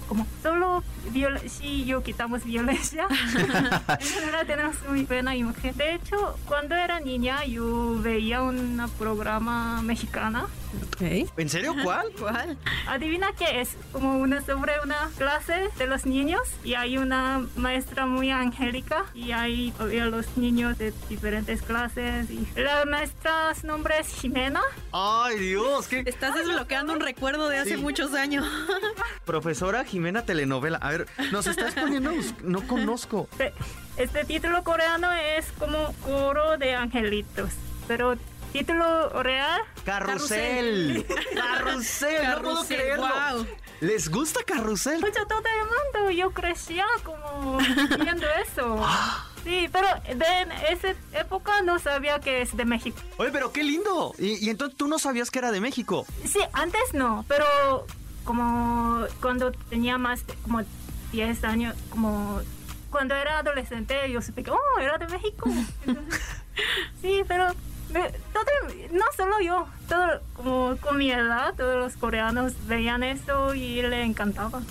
Como 0.09 0.27
solo 0.43 0.83
viol 1.11 1.39
si 1.49 1.85
yo 1.85 2.03
quitamos 2.03 2.43
violencia, 2.43 3.07
en 3.99 4.07
general 4.07 4.45
tenemos 4.45 4.75
muy 4.89 5.05
buena 5.05 5.33
imagen. 5.35 5.75
De 5.77 5.95
hecho, 5.95 6.37
cuando 6.45 6.75
era 6.75 6.99
niña 6.99 7.45
yo 7.45 7.97
veía 8.01 8.41
un 8.41 8.85
programa 8.99 9.81
mexicana. 9.81 10.45
¿En 11.37 11.49
serio 11.49 11.73
cuál? 11.83 12.07
¿Cuál? 12.17 12.57
Adivina 12.87 13.31
qué 13.37 13.61
es, 13.61 13.75
como 13.91 14.17
una 14.17 14.41
sobre 14.41 14.73
una 14.83 15.09
clase 15.17 15.69
de 15.77 15.87
los 15.87 16.05
niños 16.05 16.41
y 16.63 16.75
hay 16.75 16.97
una 16.97 17.45
maestra 17.55 18.05
muy 18.05 18.31
angélica 18.31 19.05
y 19.13 19.31
hay 19.31 19.73
había 19.79 20.05
los 20.05 20.37
niños 20.37 20.77
de 20.77 20.93
diferentes 21.09 21.61
clases 21.61 22.29
y 22.29 22.47
la 22.55 22.85
maestra 22.85 23.53
su 23.59 23.67
nombre 23.67 23.95
es 23.99 24.07
Jimena. 24.15 24.61
Ay, 24.91 25.37
Dios, 25.39 25.87
qué 25.87 26.03
Estás 26.05 26.35
desbloqueando 26.35 26.93
un 26.93 26.99
recuerdo 26.99 27.49
de 27.49 27.59
hace 27.59 27.75
Sí. 27.75 27.81
muchos 27.81 28.13
años. 28.13 28.45
profesora 29.25 29.83
Jimena 29.83 30.25
telenovela. 30.25 30.77
A 30.77 30.91
ver, 30.91 31.07
nos 31.31 31.47
estás 31.47 31.73
poniendo, 31.73 32.11
no 32.43 32.65
conozco. 32.67 33.27
Este, 33.33 33.53
este 33.97 34.25
título 34.25 34.63
coreano 34.63 35.11
es 35.11 35.51
como 35.59 35.93
coro 36.05 36.57
de 36.57 36.75
angelitos, 36.75 37.49
pero 37.87 38.15
título 38.53 39.09
real 39.23 39.61
Carrusel. 39.83 41.05
Carrusel, 41.35 42.13
no 42.13 42.41
puedo 42.41 42.55
Carrusel, 42.55 42.77
creerlo. 42.77 43.07
guau. 43.07 43.47
¿Les 43.81 44.09
gusta 44.09 44.39
Carrusel? 44.45 45.01
Mucho 45.01 45.25
todo 45.27 45.39
el 45.39 46.01
mundo, 46.03 46.11
yo 46.11 46.31
crecía 46.31 46.85
como 47.03 47.57
viendo 47.99 48.25
eso. 48.47 48.85
Sí, 49.43 49.67
pero 49.73 49.87
de 50.17 50.25
en 50.41 50.51
esa 50.69 50.93
época 51.19 51.61
no 51.63 51.77
sabía 51.79 52.19
que 52.19 52.41
es 52.43 52.55
de 52.55 52.63
México. 52.63 52.97
Oye, 53.17 53.31
pero 53.31 53.51
qué 53.51 53.63
lindo. 53.63 54.13
Y, 54.17 54.45
y 54.45 54.49
entonces 54.49 54.77
tú 54.77 54.87
no 54.87 54.99
sabías 54.99 55.29
que 55.31 55.39
era 55.39 55.51
de 55.51 55.59
México. 55.59 56.05
Sí, 56.23 56.39
antes 56.53 56.93
no, 56.93 57.25
pero 57.27 57.45
como 58.23 59.05
cuando 59.21 59.51
tenía 59.51 59.97
más 59.97 60.25
de 60.27 60.35
como 60.35 60.61
10 61.11 61.43
años, 61.43 61.75
como 61.89 62.39
cuando 62.89 63.15
era 63.15 63.39
adolescente, 63.39 64.09
yo 64.09 64.21
supe 64.21 64.43
que, 64.43 64.51
oh, 64.51 64.79
era 64.79 64.97
de 64.97 65.07
México. 65.07 65.49
Entonces, 65.85 66.19
sí, 67.01 67.21
pero 67.27 67.47
todo, 67.93 68.43
no 68.91 69.05
solo 69.15 69.39
yo, 69.41 69.67
todo, 69.87 70.21
como 70.35 70.77
con 70.77 70.97
mi 70.97 71.11
edad, 71.11 71.53
todos 71.55 71.77
los 71.77 71.97
coreanos 71.97 72.53
veían 72.67 73.03
eso 73.03 73.53
y 73.53 73.81
le 73.81 74.03
encantaba. 74.03 74.61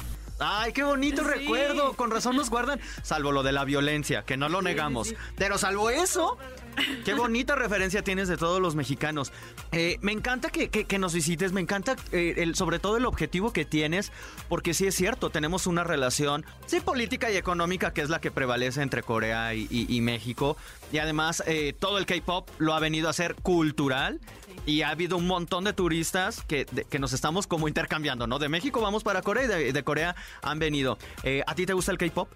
Ay, 0.45 0.73
qué 0.73 0.83
bonito 0.83 1.23
Sí. 1.23 1.29
recuerdo. 1.29 1.93
Con 1.93 2.11
razón 2.11 2.35
nos 2.37 2.51
guardan. 2.51 2.81
Salvo 3.03 3.31
lo 3.31 3.45
de 3.45 3.53
la 3.53 3.65
violencia, 3.65 4.25
que 4.25 4.37
no 4.37 4.49
lo 4.49 4.61
negamos. 4.61 5.15
Pero 5.37 5.57
salvo 5.57 5.89
eso, 5.91 6.37
qué 7.05 7.15
bonita 7.15 7.55
referencia 7.55 8.03
tienes 8.03 8.29
de 8.29 8.37
todos 8.37 8.61
los 8.61 8.75
mexicanos. 8.75 9.33
Eh, 9.73 9.99
me 10.01 10.13
encanta 10.13 10.51
que, 10.51 10.69
que- 10.69 10.85
que 10.85 10.99
nos 10.99 11.15
visites, 11.15 11.53
me 11.53 11.61
encanta 11.61 11.97
eh, 12.13 12.35
el, 12.39 12.55
sobre 12.55 12.79
todo 12.79 12.97
el 12.97 13.07
objetivo 13.07 13.53
que 13.53 13.65
tienes, 13.65 14.13
porque 14.49 14.75
sí 14.75 14.87
es 14.87 14.95
cierto, 14.95 15.31
tenemos 15.31 15.67
una 15.67 15.85
relación, 15.85 16.45
sí, 16.67 16.81
política 16.81 17.31
y 17.31 17.37
económica, 17.37 17.93
que 17.93 18.01
es 18.03 18.11
la 18.11 18.21
que 18.21 18.31
prevalece 18.31 18.83
entre 18.83 19.03
Corea 19.03 19.55
y, 19.55 19.67
y- 19.71 19.87
y 19.95 20.01
México. 20.01 20.57
Y 20.93 20.99
además, 20.99 21.43
eh, 21.47 21.75
todo 21.79 21.99
el 21.99 22.07
K-pop 22.07 22.49
lo 22.59 22.75
ha 22.75 22.81
venido 22.81 23.09
a 23.09 23.13
ser 23.13 23.35
cultural. 23.37 24.21
Y 24.67 24.83
ha 24.83 24.91
habido 24.91 25.17
un 25.17 25.27
montón 25.27 25.65
de 25.65 25.73
turistas 25.73 26.43
que, 26.47 26.67
de- 26.71 26.85
que 26.85 26.99
nos 26.99 27.13
estamos 27.15 27.47
como 27.49 27.67
intercambiando, 27.69 28.27
¿no? 28.29 28.39
De 28.39 28.49
México 28.49 28.81
vamos 28.81 29.03
para 29.03 29.21
Corea 29.23 29.45
y 29.45 29.49
de, 29.49 29.73
de 29.73 29.83
Corea 29.83 30.15
han 30.43 30.59
venido. 30.61 30.99
Eh, 31.25 31.43
¿A 31.47 31.55
ti 31.55 31.67
te 31.67 31.73
gusta 31.73 31.91
el 31.91 31.99
K-pop? 31.99 32.29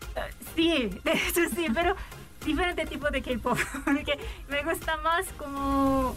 Sí, 0.57 0.89
de 1.05 1.13
hecho 1.13 1.43
sí, 1.55 1.67
pero 1.73 1.95
diferente 2.47 2.87
tipo 2.87 3.11
de 3.11 3.21
K-pop, 3.23 3.59
porque 3.85 4.19
me 4.49 4.63
gusta 4.63 4.97
más 4.99 5.27
como 5.37 6.17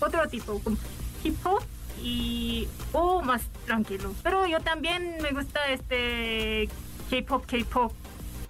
otro 0.00 0.28
tipo, 0.28 0.60
como 0.60 0.76
hip 1.24 1.36
hop 1.46 1.62
y 2.02 2.68
o 2.92 3.22
más 3.22 3.42
tranquilo. 3.66 4.14
Pero 4.22 4.46
yo 4.46 4.60
también 4.60 5.16
me 5.22 5.30
gusta 5.32 5.66
este 5.68 6.68
K-pop, 7.10 7.44
K-pop. 7.46 7.92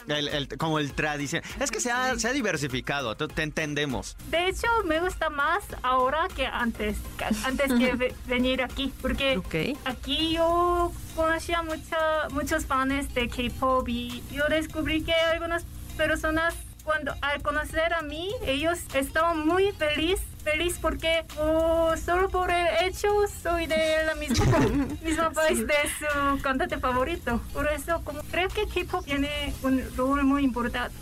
El- 0.06 0.28
el- 0.28 0.48
como 0.58 0.78
el 0.78 0.92
tradicional. 0.92 1.48
Es 1.60 1.70
que 1.70 1.80
se 1.80 1.90
ha, 1.90 2.18
se 2.18 2.28
ha 2.28 2.32
diversificado, 2.32 3.16
te, 3.16 3.26
te 3.26 3.42
entendemos. 3.42 4.18
De 4.30 4.48
hecho, 4.48 4.66
me 4.84 5.00
gusta 5.00 5.30
más 5.30 5.64
ahora 5.82 6.28
que 6.36 6.46
antes, 6.46 6.98
que 7.16 7.24
antes 7.46 7.72
que 7.72 7.94
ve- 7.96 8.14
venir 8.26 8.62
aquí, 8.62 8.92
porque 9.00 9.38
Ok. 9.38 9.78
aquí 9.86 10.34
yo 10.34 10.92
conocía 11.16 11.62
mucha, 11.62 12.28
muchos 12.32 12.66
fans 12.66 13.14
de 13.14 13.28
K-pop 13.30 13.88
y 13.88 14.22
yo 14.30 14.44
descubrí 14.48 15.02
que 15.02 15.14
algunas 15.14 15.64
personas 15.96 16.54
cuando 16.84 17.14
al 17.22 17.42
conocer 17.42 17.94
a 17.94 18.02
mí 18.02 18.30
ellos 18.46 18.78
estaban 18.94 19.46
muy 19.46 19.72
feliz 19.72 20.20
feliz 20.44 20.78
porque 20.80 21.24
oh, 21.40 21.94
solo 21.96 22.28
por 22.28 22.50
el 22.50 22.66
hecho 22.82 23.08
soy 23.42 23.66
de 23.66 24.04
la 24.04 24.14
misma 24.14 24.58
mismo 25.02 25.32
país 25.32 25.66
de 25.66 25.74
su 25.98 26.42
cantante 26.42 26.78
favorito. 26.78 27.40
Por 27.54 27.66
eso 27.68 28.02
como 28.04 28.20
creo 28.30 28.48
que 28.48 28.66
K-pop 28.66 29.04
tiene 29.04 29.54
un 29.62 29.82
rol 29.96 30.24
muy 30.24 30.44
importante 30.44 30.94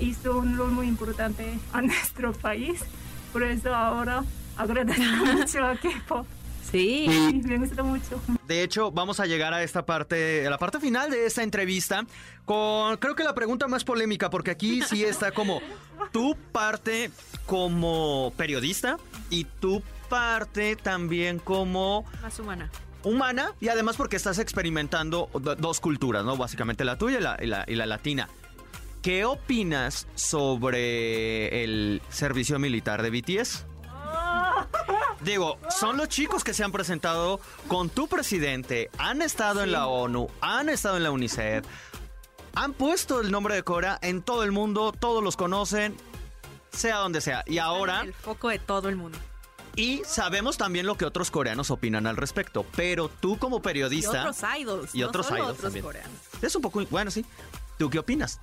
hizo 0.00 0.38
un 0.38 0.56
rol 0.56 0.70
muy 0.70 0.88
importante 0.88 1.58
a 1.72 1.82
nuestro 1.82 2.32
país 2.32 2.80
por 3.32 3.42
eso 3.42 3.74
ahora 3.74 4.24
agradezco 4.56 5.02
mucho 5.32 5.64
a 5.64 5.76
K-pop 5.76 6.26
Sí. 6.70 7.40
me 7.44 7.58
gusta 7.58 7.82
mucho 7.82 8.20
De 8.46 8.62
hecho, 8.62 8.90
vamos 8.90 9.20
a 9.20 9.26
llegar 9.26 9.54
a 9.54 9.62
esta 9.62 9.86
parte, 9.86 10.46
a 10.46 10.50
la 10.50 10.58
parte 10.58 10.78
final 10.80 11.10
de 11.10 11.26
esta 11.26 11.42
entrevista, 11.42 12.04
con 12.44 12.96
creo 12.98 13.14
que 13.14 13.24
la 13.24 13.34
pregunta 13.34 13.68
más 13.68 13.84
polémica, 13.84 14.30
porque 14.30 14.50
aquí 14.50 14.82
sí 14.82 15.04
está 15.04 15.32
como 15.32 15.60
tu 16.12 16.36
parte 16.52 17.10
como 17.46 18.32
periodista 18.36 18.98
y 19.30 19.44
tu 19.44 19.82
parte 20.08 20.76
también 20.76 21.38
como 21.38 22.04
Más 22.22 22.38
humana. 22.38 22.70
humana 23.04 23.52
y 23.60 23.68
además 23.68 23.96
porque 23.96 24.16
estás 24.16 24.38
experimentando 24.38 25.28
do- 25.34 25.54
dos 25.56 25.80
culturas, 25.80 26.24
¿no? 26.24 26.36
Básicamente 26.36 26.84
la 26.84 26.96
tuya 26.96 27.18
y 27.18 27.22
la, 27.22 27.36
y 27.42 27.46
la- 27.46 27.64
y 27.68 27.74
la 27.74 27.86
latina. 27.86 28.28
¿Qué 29.02 29.24
opinas 29.24 30.06
sobre 30.16 31.62
el 31.64 32.02
servicio 32.08 32.58
militar 32.58 33.02
de 33.02 33.10
BTS? 33.10 33.64
Digo, 35.22 35.58
son 35.70 35.96
los 35.96 36.08
chicos 36.08 36.44
que 36.44 36.54
se 36.54 36.62
han 36.62 36.70
presentado 36.72 37.40
con 37.66 37.90
tu 37.90 38.06
presidente, 38.08 38.88
han 38.98 39.20
estado 39.20 39.62
en 39.62 39.72
la 39.72 39.86
ONU, 39.88 40.28
han 40.40 40.68
estado 40.68 40.96
en 40.96 41.02
la 41.02 41.10
UNICEF, 41.10 41.64
han 42.54 42.72
puesto 42.72 43.20
el 43.20 43.30
nombre 43.30 43.54
de 43.56 43.62
Corea 43.64 43.98
en 44.00 44.22
todo 44.22 44.44
el 44.44 44.52
mundo, 44.52 44.92
todos 44.92 45.22
los 45.22 45.36
conocen, 45.36 45.96
sea 46.70 46.98
donde 46.98 47.20
sea. 47.20 47.42
Y 47.46 47.58
ahora, 47.58 48.02
El 48.02 48.14
foco 48.14 48.48
de 48.48 48.60
todo 48.60 48.88
el 48.88 48.94
mundo. 48.96 49.18
y 49.74 50.02
sabemos 50.06 50.56
también 50.56 50.86
lo 50.86 50.96
que 50.96 51.04
otros 51.04 51.32
coreanos 51.32 51.70
opinan 51.72 52.06
al 52.06 52.16
respecto, 52.16 52.64
pero 52.76 53.08
tú 53.08 53.38
como 53.38 53.58
Y 53.58 53.60
periodista... 53.60 54.20
otros 54.30 54.42
idols. 54.56 54.94
Y 54.94 55.00
no 55.00 55.08
otros 55.08 55.26
solo 55.26 55.38
idols 55.38 55.50
otros 55.54 55.64
también. 55.64 55.84
coreanos. 55.84 56.12
Es 56.40 56.54
un 56.54 56.62
poco, 56.62 56.80
bueno, 56.90 57.10
sí. 57.10 57.24
¿Tú 57.76 57.90
qué 57.90 57.98
opinas? 57.98 58.38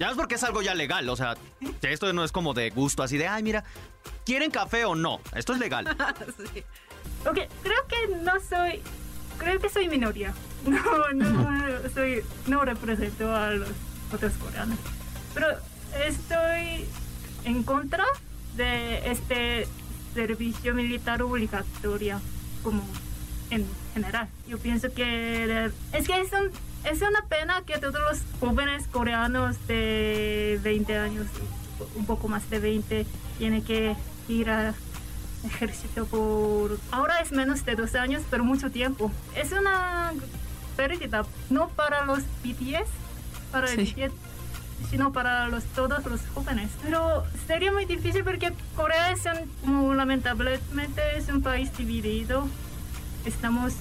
Ya 0.00 0.08
es 0.08 0.16
porque 0.16 0.36
es 0.36 0.42
algo 0.44 0.62
ya 0.62 0.74
legal, 0.74 1.06
o 1.10 1.14
sea, 1.14 1.36
esto 1.82 2.10
no 2.14 2.24
es 2.24 2.32
como 2.32 2.54
de 2.54 2.70
gusto, 2.70 3.02
así 3.02 3.18
de, 3.18 3.28
ay, 3.28 3.42
mira, 3.42 3.64
¿quieren 4.24 4.50
café 4.50 4.86
o 4.86 4.94
no? 4.94 5.20
Esto 5.34 5.52
es 5.52 5.58
legal. 5.58 5.86
Sí. 6.54 6.64
Ok, 7.26 7.38
creo 7.62 7.86
que 7.86 8.16
no 8.22 8.32
soy. 8.40 8.80
Creo 9.36 9.60
que 9.60 9.68
soy 9.68 9.88
minoría. 9.88 10.32
No, 10.64 11.12
no 11.12 11.88
soy. 11.94 12.22
No 12.46 12.64
represento 12.64 13.34
a 13.34 13.50
los 13.50 13.68
otros 14.10 14.32
coreanos. 14.34 14.78
Pero 15.34 15.48
estoy 16.06 16.86
en 17.44 17.62
contra 17.62 18.04
de 18.56 19.10
este 19.10 19.68
servicio 20.14 20.74
militar 20.74 21.20
obligatorio, 21.20 22.22
como 22.62 22.82
en 23.50 23.66
general. 23.94 24.28
Yo 24.48 24.58
pienso 24.58 24.92
que. 24.92 25.70
Es 25.92 26.06
que 26.06 26.20
es, 26.20 26.32
un- 26.32 26.50
es 26.90 27.02
una 27.02 27.22
pena 27.28 27.62
que 27.66 27.78
todos 27.78 27.94
los 28.10 28.20
jóvenes 28.40 28.86
coreanos 28.90 29.56
de 29.66 30.58
20 30.62 30.96
años, 30.98 31.26
un 31.94 32.06
poco 32.06 32.28
más 32.28 32.48
de 32.50 32.58
20, 32.58 33.06
tienen 33.38 33.62
que 33.62 33.94
ir 34.28 34.50
a 34.50 34.74
ejército 35.44 36.04
por 36.06 36.78
ahora 36.90 37.20
es 37.20 37.32
menos 37.32 37.64
de 37.64 37.74
dos 37.74 37.94
años 37.94 38.22
pero 38.30 38.44
mucho 38.44 38.70
tiempo 38.70 39.10
es 39.34 39.50
una 39.52 40.12
pérdida, 40.76 41.24
no 41.48 41.68
para 41.70 42.04
los 42.04 42.18
BTS, 42.44 42.88
para 43.50 43.70
el. 43.72 43.86
BTS, 43.86 44.12
sino 44.90 45.12
para 45.12 45.48
los, 45.48 45.64
todos 45.64 46.04
los 46.06 46.20
jóvenes. 46.34 46.70
Pero 46.82 47.24
sería 47.46 47.70
muy 47.72 47.84
difícil 47.86 48.22
porque 48.24 48.52
Corea 48.76 49.12
es 49.12 49.20
un, 49.64 49.96
lamentablemente 49.96 51.02
es 51.16 51.28
un 51.28 51.42
país 51.42 51.74
dividido. 51.76 52.46
Estamos 53.24 53.74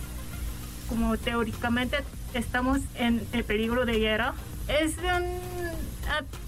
como 0.90 1.18
teóricamente 1.18 2.04
estamos 2.34 2.80
en 2.96 3.26
el 3.32 3.44
peligro 3.44 3.86
de 3.86 4.00
guerra. 4.00 4.34
Es 4.68 4.96
un 4.98 5.40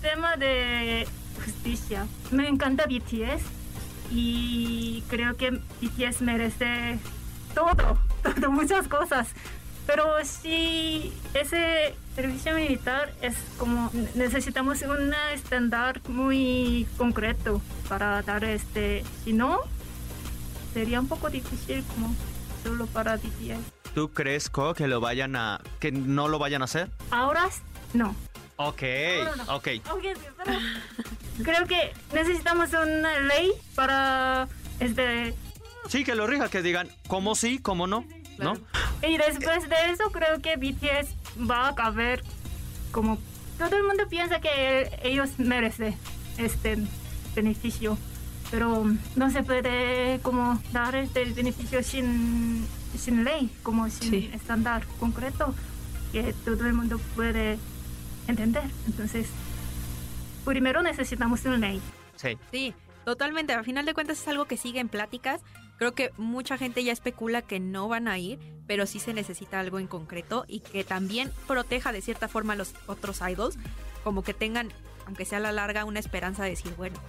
tema 0.01 0.35
de 0.35 1.07
justicia. 1.43 2.07
Me 2.31 2.47
encanta 2.47 2.85
BTS 2.85 3.43
y 4.11 5.03
creo 5.07 5.37
que 5.37 5.51
BTS 5.51 6.21
merece 6.21 6.99
todo, 7.53 7.97
todo, 8.23 8.51
muchas 8.51 8.87
cosas. 8.87 9.29
Pero 9.87 10.05
si 10.23 11.11
ese 11.33 11.95
servicio 12.15 12.53
militar 12.53 13.11
es 13.21 13.35
como 13.57 13.89
necesitamos 14.15 14.81
un 14.83 15.13
estándar 15.33 16.01
muy 16.07 16.87
concreto 16.97 17.61
para 17.89 18.21
dar 18.21 18.43
este, 18.43 19.03
si 19.23 19.33
no 19.33 19.59
sería 20.73 20.99
un 20.99 21.07
poco 21.07 21.29
difícil 21.29 21.83
como 21.95 22.15
solo 22.63 22.85
para 22.87 23.17
BTS. 23.17 23.93
¿Tú 23.93 24.11
crees, 24.11 24.49
Ko, 24.49 24.73
que 24.73 24.87
lo 24.87 25.01
vayan 25.01 25.35
a. 25.35 25.61
que 25.79 25.91
no 25.91 26.27
lo 26.27 26.39
vayan 26.39 26.61
a 26.61 26.65
hacer? 26.65 26.89
Ahora 27.11 27.49
no. 27.93 28.15
Ok, 28.57 28.83
no, 29.37 29.55
ok. 29.55 29.67
Ok, 29.91 30.03
pero 30.37 30.59
creo 31.43 31.65
que 31.65 31.93
necesitamos 32.13 32.69
una 32.73 33.19
ley 33.21 33.51
para 33.75 34.47
este 34.79 35.33
Sí, 35.89 36.03
que 36.03 36.13
lo 36.15 36.27
rija, 36.27 36.47
que 36.49 36.61
digan 36.61 36.87
cómo 37.07 37.33
sí, 37.35 37.57
cómo 37.59 37.87
no, 37.87 38.05
¿no? 38.37 38.53
y 39.01 39.17
después 39.17 39.67
de 39.67 39.91
eso 39.91 40.11
creo 40.11 40.39
que 40.41 40.57
BTS 40.57 41.15
va 41.49 41.69
a 41.69 41.75
caber 41.75 42.23
como 42.91 43.17
todo 43.57 43.75
el 43.75 43.83
mundo 43.83 44.07
piensa 44.07 44.39
que 44.39 44.91
ellos 45.03 45.31
merecen 45.39 45.95
este 46.37 46.77
beneficio 47.35 47.97
pero 48.51 48.85
no 49.15 49.31
se 49.31 49.41
puede 49.43 50.19
como 50.21 50.61
dar 50.73 50.93
este 50.95 51.25
beneficio 51.25 51.81
sin 51.83 52.67
sin 52.97 53.23
ley 53.23 53.49
como 53.63 53.89
sin 53.89 54.09
Sí. 54.09 54.29
estándar 54.33 54.85
concreto 54.99 55.55
que 56.11 56.33
todo 56.45 56.65
el 56.67 56.73
mundo 56.73 56.99
puede 57.15 57.57
entender 58.27 58.63
entonces 58.85 59.27
primero 60.45 60.81
necesitamos 60.83 61.45
una 61.45 61.57
ley 61.57 61.81
Sí. 62.17 62.37
Sí, 62.51 62.73
totalmente. 63.03 63.53
A 63.53 63.63
final 63.63 63.83
de 63.85 63.95
cuentas 63.95 64.19
es 64.21 64.27
algo 64.27 64.45
que 64.45 64.55
sigue 64.55 64.79
en 64.79 64.89
pláticas. 64.89 65.41
Creo 65.79 65.95
que 65.95 66.11
mucha 66.17 66.55
gente 66.59 66.83
ya 66.83 66.91
especula 66.93 67.41
que 67.41 67.59
no 67.59 67.87
van 67.87 68.07
a 68.07 68.19
ir, 68.19 68.37
pero 68.67 68.85
sí 68.85 68.99
se 68.99 69.11
necesita 69.15 69.59
algo 69.59 69.79
en 69.79 69.87
concreto 69.87 70.45
y 70.47 70.59
que 70.59 70.83
también 70.83 71.31
proteja 71.47 71.91
de 71.91 72.01
cierta 72.03 72.27
forma 72.27 72.53
a 72.53 72.55
los 72.57 72.75
otros 72.85 73.21
idols, 73.27 73.57
como 74.03 74.21
que 74.23 74.35
tengan, 74.35 74.69
aunque 75.07 75.25
sea 75.25 75.39
a 75.39 75.41
la 75.41 75.51
larga, 75.51 75.83
una 75.85 75.97
esperanza 75.99 76.43
de 76.43 76.51
decir, 76.51 76.75
bueno, 76.77 76.99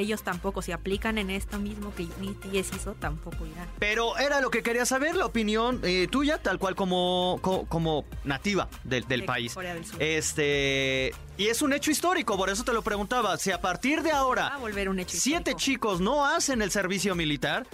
ellos 0.00 0.22
tampoco, 0.22 0.62
si 0.62 0.72
aplican 0.72 1.18
en 1.18 1.30
esto 1.30 1.58
mismo 1.58 1.92
que 1.94 2.04
BTS 2.04 2.76
hizo, 2.76 2.94
tampoco 2.94 3.44
irán. 3.46 3.68
Pero 3.78 4.16
era 4.18 4.40
lo 4.40 4.50
que 4.50 4.62
quería 4.62 4.86
saber, 4.86 5.16
la 5.16 5.26
opinión 5.26 5.80
eh, 5.82 6.06
tuya, 6.10 6.38
tal 6.38 6.58
cual 6.58 6.74
como, 6.76 7.38
co- 7.42 7.66
como, 7.68 8.04
nativa 8.24 8.68
del, 8.84 9.06
del 9.08 9.20
De 9.20 9.26
país. 9.26 9.54
Corea 9.54 9.74
del 9.74 9.84
Sur. 9.84 10.02
Este. 10.02 11.12
Y 11.36 11.46
es 11.48 11.62
un 11.62 11.72
hecho 11.72 11.90
histórico, 11.90 12.36
por 12.36 12.50
eso 12.50 12.64
te 12.64 12.72
lo 12.72 12.82
preguntaba. 12.82 13.36
Si 13.38 13.50
a 13.50 13.60
partir 13.60 14.02
de 14.02 14.10
a 14.12 14.18
ahora 14.18 14.56
volver 14.58 14.88
un 14.88 14.98
hecho 14.98 15.16
siete 15.18 15.54
chicos 15.54 16.00
no 16.00 16.24
hacen 16.26 16.62
el 16.62 16.70
servicio 16.70 17.14
militar, 17.14 17.66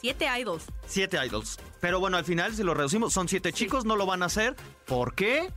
Siete 0.00 0.26
idols. 0.38 0.64
siete 0.86 1.18
idols. 1.24 1.58
Pero 1.80 1.98
bueno, 1.98 2.16
al 2.18 2.24
final, 2.24 2.54
si 2.54 2.62
lo 2.62 2.74
reducimos, 2.74 3.12
son 3.14 3.26
siete 3.28 3.52
chicos, 3.52 3.84
no 3.86 3.96
lo 3.96 4.04
van 4.04 4.22
a 4.22 4.26
hacer. 4.26 4.54
¿Por 4.86 5.14
qué? 5.14 5.50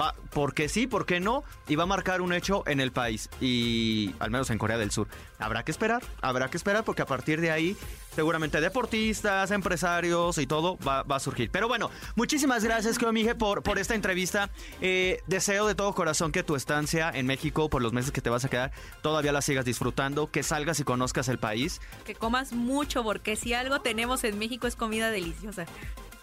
Va, 0.00 0.14
porque 0.30 0.68
sí, 0.68 0.86
¿por 0.86 1.06
qué 1.06 1.20
no? 1.20 1.44
Y 1.66 1.76
va 1.76 1.84
a 1.84 1.86
marcar 1.86 2.20
un 2.20 2.32
hecho 2.32 2.62
en 2.66 2.80
el 2.80 2.92
país. 2.92 3.28
Y 3.40 4.14
al 4.18 4.30
menos 4.30 4.50
en 4.50 4.58
Corea 4.58 4.78
del 4.78 4.90
Sur. 4.90 5.08
Habrá 5.38 5.64
que 5.64 5.70
esperar, 5.70 6.02
habrá 6.20 6.48
que 6.50 6.56
esperar 6.56 6.84
porque 6.84 7.02
a 7.02 7.06
partir 7.06 7.40
de 7.40 7.50
ahí 7.50 7.76
seguramente 8.18 8.60
deportistas, 8.60 9.52
empresarios 9.52 10.38
y 10.38 10.46
todo 10.48 10.76
va, 10.78 11.04
a 11.08 11.20
surgir. 11.20 11.50
Pero 11.52 11.68
bueno, 11.68 11.88
muchísimas 12.16 12.64
gracias, 12.64 12.98
Mije, 13.12 13.36
por, 13.36 13.62
por 13.62 13.78
esta 13.78 13.94
entrevista. 13.94 14.50
Eh, 14.80 15.22
deseo 15.28 15.68
de 15.68 15.76
todo 15.76 15.94
corazón 15.94 16.32
que 16.32 16.42
tu 16.42 16.56
estancia 16.56 17.10
en 17.14 17.26
México, 17.26 17.70
por 17.70 17.80
los 17.80 17.92
meses 17.92 18.10
que 18.10 18.20
te 18.20 18.28
vas 18.28 18.44
a 18.44 18.48
quedar, 18.48 18.72
todavía 19.02 19.30
la 19.30 19.40
sigas 19.40 19.64
disfrutando, 19.64 20.32
que 20.32 20.42
salgas 20.42 20.80
y 20.80 20.84
conozcas 20.84 21.28
el 21.28 21.38
país. 21.38 21.80
Que 22.04 22.16
comas 22.16 22.52
mucho, 22.52 23.04
porque 23.04 23.36
si 23.36 23.54
algo 23.54 23.80
tenemos 23.82 24.24
en 24.24 24.36
México 24.36 24.66
es 24.66 24.74
comida 24.74 25.12
deliciosa. 25.12 25.66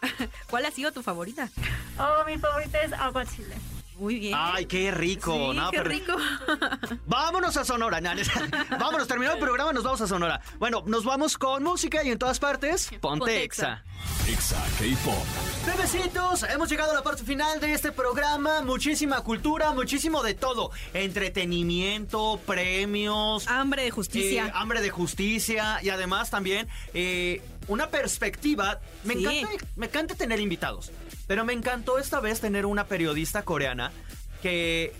¿Cuál 0.49 0.65
ha 0.65 0.71
sido 0.71 0.91
tu 0.91 1.01
favorita? 1.01 1.49
oh 1.99 2.23
mi 2.25 2.37
favorita 2.37 2.81
es 2.81 2.93
agua 2.93 3.25
chile 3.25 3.55
Muy 3.97 4.19
bien. 4.19 4.33
Ay, 4.37 4.65
qué 4.65 4.91
rico. 4.91 5.51
Sí, 5.51 5.57
no, 5.57 5.71
qué 5.71 5.77
pero- 5.77 5.89
rico. 5.89 6.13
Vámonos 7.05 7.55
a 7.57 7.63
Sonora. 7.63 8.01
No, 8.01 8.13
no, 8.13 8.21
Vámonos, 8.79 9.07
terminó 9.07 9.31
el 9.33 9.39
programa, 9.39 9.71
nos 9.73 9.83
vamos 9.83 10.01
a 10.01 10.07
Sonora. 10.07 10.41
Bueno, 10.59 10.83
nos 10.85 11.05
vamos 11.05 11.37
con 11.37 11.63
música 11.63 12.03
y 12.03 12.11
en 12.11 12.17
todas 12.19 12.39
partes, 12.39 12.87
ponte 12.99 12.99
Ponte 13.19 13.43
exa. 13.43 13.83
Exa 14.27 14.57
K-Pop. 14.79 15.23
Bebecitos, 15.65 16.43
hemos 16.43 16.69
llegado 16.69 16.91
a 16.91 16.95
la 16.95 17.03
parte 17.03 17.23
final 17.23 17.59
de 17.61 17.73
este 17.73 17.91
programa. 17.91 18.61
Muchísima 18.61 19.21
cultura, 19.21 19.71
muchísimo 19.71 20.21
de 20.23 20.33
todo. 20.33 20.71
Entretenimiento, 20.93 22.39
premios, 22.45 23.47
Hambre 23.47 23.83
de 23.83 23.91
justicia. 23.91 24.47
eh, 24.47 24.51
hambre 24.53 24.81
de 24.81 24.89
justicia 24.89 25.79
y 25.81 25.89
además 25.89 26.29
también 26.29 26.67
eh, 26.93 27.41
una 27.67 27.89
perspectiva. 27.89 28.79
Me, 29.03 29.13
Sí. 29.15 29.25
encanta, 29.25 29.65
me 29.75 29.85
encanta 29.87 30.15
tener 30.15 30.39
invitados, 30.39 30.91
pero 31.27 31.45
me 31.45 31.53
encantó 31.53 31.97
esta 31.99 32.19
vez 32.19 32.39
tener 32.41 32.65
una 32.65 32.85
periodista 32.87 33.43
coreana 33.43 33.91
que 34.41 34.93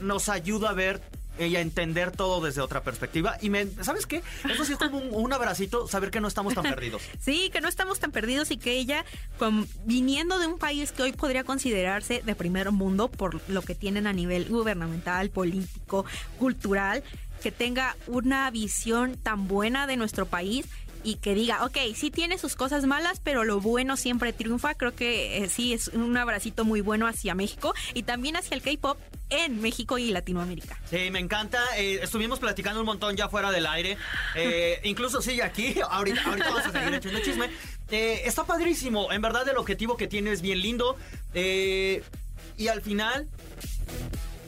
nos 0.00 0.28
ayuda 0.28 0.70
a 0.70 0.72
ver 0.72 1.00
y 1.38 1.54
a 1.54 1.60
entender 1.60 2.12
todo 2.12 2.40
desde 2.40 2.62
otra 2.62 2.82
perspectiva. 2.82 3.36
Y 3.42 3.50
me, 3.50 3.66
¿sabes 3.82 4.06
qué? 4.06 4.22
Eso 4.50 4.64
sí 4.64 4.72
es 4.72 4.78
como 4.78 4.96
un, 4.96 5.08
un 5.12 5.32
abracito, 5.34 5.86
saber 5.86 6.10
que 6.10 6.18
no 6.18 6.28
estamos 6.28 6.54
tan 6.54 6.62
perdidos. 6.64 7.02
Sí, 7.20 7.50
que 7.52 7.60
no 7.60 7.68
estamos 7.68 7.98
tan 8.00 8.10
perdidos 8.10 8.50
y 8.50 8.56
que 8.56 8.72
ella, 8.78 9.04
con- 9.38 9.68
viniendo 9.84 10.38
de 10.38 10.46
un 10.46 10.56
país 10.58 10.92
que 10.92 11.02
hoy 11.02 11.12
podría 11.12 11.44
considerarse 11.44 12.22
de 12.24 12.34
primer 12.34 12.70
mundo 12.72 13.08
por 13.08 13.38
lo 13.50 13.60
que 13.60 13.74
tienen 13.74 14.06
a 14.06 14.14
nivel 14.14 14.46
gubernamental, 14.48 15.28
político, 15.28 16.06
cultural, 16.38 17.04
que 17.42 17.52
tenga 17.52 17.96
una 18.06 18.50
visión 18.50 19.16
tan 19.16 19.46
buena 19.46 19.86
de 19.86 19.98
nuestro 19.98 20.24
país 20.24 20.64
y 21.04 21.16
que 21.16 21.34
diga, 21.34 21.64
ok, 21.64 21.76
sí 21.94 22.10
tiene 22.10 22.38
sus 22.38 22.54
cosas 22.54 22.84
malas, 22.84 23.20
pero 23.22 23.44
lo 23.44 23.60
bueno 23.60 23.96
siempre 23.96 24.32
triunfa. 24.32 24.74
Creo 24.74 24.94
que 24.94 25.38
eh, 25.38 25.48
sí 25.48 25.72
es 25.72 25.88
un 25.88 26.16
abracito 26.16 26.64
muy 26.64 26.80
bueno 26.80 27.06
hacia 27.06 27.34
México 27.34 27.74
y 27.94 28.02
también 28.02 28.36
hacia 28.36 28.54
el 28.54 28.62
K-pop 28.62 28.98
en 29.30 29.60
México 29.60 29.98
y 29.98 30.10
Latinoamérica. 30.10 30.78
Sí, 30.88 31.10
me 31.10 31.18
encanta. 31.18 31.60
eh, 31.76 32.00
estuvimos 32.02 32.38
platicando 32.38 32.80
un 32.80 32.86
montón 32.86 33.16
ya 33.16 33.28
fuera 33.28 33.50
del 33.50 33.66
aire. 33.66 33.96
Eh, 34.34 34.80
incluso 34.84 35.20
sigue 35.22 35.42
aquí. 35.42 35.76
Ahorita, 35.90 36.22
ahorita 36.24 36.48
vamos 36.48 36.66
a 36.66 36.72
seguir 36.72 36.94
echando 36.94 37.20
chisme. 37.20 37.50
Está 37.90 38.44
padrísimo. 38.44 39.12
En 39.12 39.22
verdad, 39.22 39.48
el 39.48 39.56
objetivo 39.56 39.96
que 39.96 40.06
tiene 40.08 40.32
es 40.32 40.42
bien 40.42 40.60
lindo. 40.60 40.96
Y 41.34 42.68
al 42.68 42.80
final, 42.80 43.28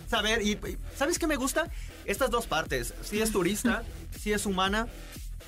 saber. 0.09 0.43
Y, 0.43 0.59
¿Sabes 0.97 1.19
qué 1.19 1.27
me 1.27 1.37
gusta? 1.37 1.71
Estas 2.05 2.31
dos 2.31 2.47
partes. 2.47 2.95
Sí 3.03 3.21
es 3.21 3.33
turista, 3.33 3.83
sí 4.19 4.33
es 4.33 4.47
humana. 4.47 4.89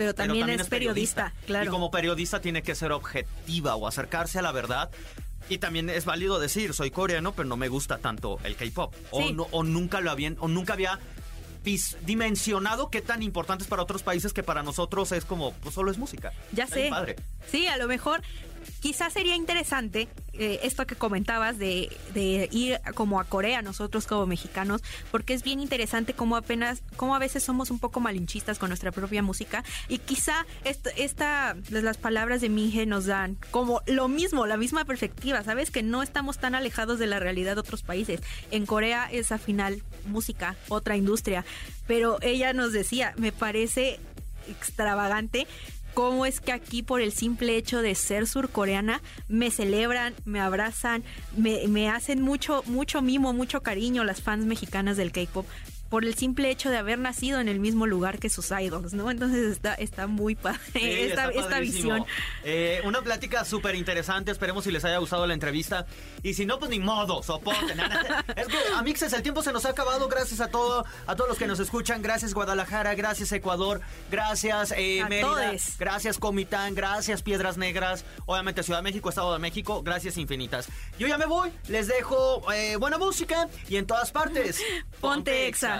Pero 0.00 0.14
pero 0.14 0.28
también, 0.28 0.48
es 0.48 0.66
periodista, 0.66 1.34
claro. 1.46 1.66
Y 1.66 1.68
como 1.68 1.90
periodista 1.90 2.40
tiene 2.40 2.62
que 2.62 2.74
ser 2.74 2.90
objetiva 2.90 3.74
o 3.76 3.86
acercarse 3.86 4.38
a 4.38 4.42
la 4.42 4.50
verdad. 4.50 4.88
Y 5.50 5.58
también 5.58 5.90
es 5.90 6.06
válido 6.06 6.38
decir, 6.38 6.72
soy 6.72 6.90
coreano, 6.90 7.32
pero 7.32 7.46
no 7.46 7.58
me 7.58 7.68
gusta 7.68 7.98
tanto 7.98 8.38
el 8.44 8.56
K-pop. 8.56 8.94
O, 9.10 9.30
no- 9.32 9.46
o 9.50 9.62
nunca 9.62 10.00
lo 10.00 10.10
habían, 10.10 10.36
o 10.40 10.48
nunca 10.48 10.72
había 10.72 10.98
dimensionado 12.06 12.88
qué 12.90 13.02
tan 13.02 13.22
importante 13.22 13.64
es 13.64 13.68
para 13.68 13.82
otros 13.82 14.02
países 14.02 14.32
que 14.32 14.42
para 14.42 14.62
nosotros 14.62 15.12
es 15.12 15.24
como, 15.24 15.52
pues 15.54 15.74
solo 15.74 15.90
es 15.90 15.98
música. 15.98 16.32
Ya 16.52 16.66
sé. 16.66 16.88
padre. 16.90 17.16
Sí, 17.50 17.66
a 17.66 17.76
lo 17.76 17.86
mejor 17.86 18.22
quizás 18.80 19.12
sería 19.12 19.36
interesante 19.36 20.08
eh, 20.32 20.60
esto 20.62 20.86
que 20.86 20.94
comentabas 20.94 21.58
de, 21.58 21.90
ir 22.50 22.80
como 22.94 23.20
a 23.20 23.24
Corea 23.24 23.62
nosotros 23.62 24.06
como 24.06 24.26
mexicanos, 24.26 24.82
porque 25.10 25.34
es 25.34 25.42
bien 25.42 25.60
interesante 25.60 26.14
cómo 26.14 26.36
apenas, 26.36 26.82
cómo 26.96 27.14
a 27.14 27.18
veces 27.18 27.42
somos 27.42 27.70
un 27.70 27.78
poco 27.78 28.00
malinchistas 28.00 28.58
con 28.58 28.70
nuestra 28.70 28.92
propia 28.92 29.22
música 29.22 29.64
y 29.88 29.98
quizá 29.98 30.46
esta 30.64 31.56
las 31.70 31.96
palabras 31.98 32.40
de 32.40 32.48
Mije 32.48 32.86
nos 32.86 33.06
dan 33.06 33.36
como 33.50 33.82
lo 33.86 34.08
mismo, 34.08 34.46
la 34.46 34.56
misma 34.56 34.84
perspectiva, 34.84 35.42
sabes 35.42 35.70
que 35.70 35.82
no 35.82 36.02
estamos 36.02 36.38
tan 36.38 36.54
alejados 36.54 36.98
de 36.98 37.06
la 37.06 37.18
realidad 37.18 37.54
de 37.56 37.60
otros 37.60 37.82
países. 37.82 38.20
En 38.50 38.66
Corea 38.66 39.08
es 39.10 39.32
al 39.32 39.40
final 39.40 39.82
música, 40.06 40.56
otra 40.68 40.96
industria, 40.96 41.44
pero 41.86 42.18
ella 42.22 42.52
nos 42.52 42.72
decía, 42.72 43.14
me 43.16 43.32
parece 43.32 44.00
extravagante 44.48 45.46
cómo 45.94 46.26
es 46.26 46.40
que 46.40 46.52
aquí 46.52 46.82
por 46.82 47.00
el 47.00 47.12
simple 47.12 47.56
hecho 47.56 47.82
de 47.82 47.94
ser 47.94 48.26
surcoreana 48.26 49.02
me 49.28 49.50
celebran, 49.50 50.14
me 50.24 50.40
abrazan, 50.40 51.04
me, 51.36 51.66
me 51.68 51.88
hacen 51.88 52.22
mucho, 52.22 52.62
mucho 52.66 53.02
mimo, 53.02 53.32
mucho 53.32 53.62
cariño 53.62 54.04
las 54.04 54.22
fans 54.22 54.44
mexicanas 54.44 54.96
del 54.96 55.12
K-pop. 55.12 55.46
Por 55.90 56.04
el 56.04 56.14
simple 56.14 56.50
hecho 56.50 56.70
de 56.70 56.78
haber 56.78 57.00
nacido 57.00 57.40
en 57.40 57.48
el 57.48 57.58
mismo 57.58 57.84
lugar 57.84 58.20
que 58.20 58.30
sus 58.30 58.52
idols, 58.52 58.94
¿no? 58.94 59.10
Entonces 59.10 59.50
está, 59.50 59.74
está 59.74 60.06
muy 60.06 60.36
padre 60.36 60.60
esta, 61.06 61.28
esta 61.30 61.58
visión. 61.58 62.06
Eh, 62.44 62.80
una 62.84 63.02
plática 63.02 63.44
súper 63.44 63.74
interesante, 63.74 64.30
esperemos 64.30 64.64
si 64.64 64.70
les 64.70 64.84
haya 64.84 64.98
gustado 64.98 65.26
la 65.26 65.34
entrevista. 65.34 65.86
Y 66.22 66.34
si 66.34 66.46
no, 66.46 66.60
pues 66.60 66.70
ni 66.70 66.78
modo, 66.78 67.24
soporten. 67.24 67.80
es 68.36 68.46
que, 68.46 68.56
amixes, 68.76 69.12
el 69.12 69.22
tiempo 69.22 69.42
se 69.42 69.52
nos 69.52 69.66
ha 69.66 69.70
acabado, 69.70 70.08
gracias 70.08 70.40
a 70.40 70.46
todo, 70.46 70.86
a 71.08 71.16
todos 71.16 71.28
los 71.28 71.38
que 71.38 71.48
nos 71.48 71.58
escuchan, 71.58 72.02
gracias 72.02 72.34
Guadalajara, 72.34 72.94
gracias 72.94 73.32
Ecuador, 73.32 73.80
gracias 74.12 74.72
eh, 74.76 75.04
Mérida, 75.08 75.54
gracias 75.76 76.18
Comitán, 76.18 76.76
gracias 76.76 77.22
Piedras 77.22 77.56
Negras, 77.56 78.04
obviamente 78.26 78.62
Ciudad 78.62 78.78
de 78.78 78.84
México, 78.84 79.08
Estado 79.08 79.32
de 79.32 79.40
México, 79.40 79.82
gracias 79.82 80.16
infinitas. 80.18 80.68
Yo 81.00 81.08
ya 81.08 81.18
me 81.18 81.26
voy, 81.26 81.50
les 81.66 81.88
dejo 81.88 82.52
eh, 82.52 82.76
buena 82.76 82.96
música 82.96 83.48
y 83.68 83.76
en 83.76 83.86
todas 83.86 84.12
partes. 84.12 84.62
Ponte, 85.00 85.48
Exa. 85.48 85.79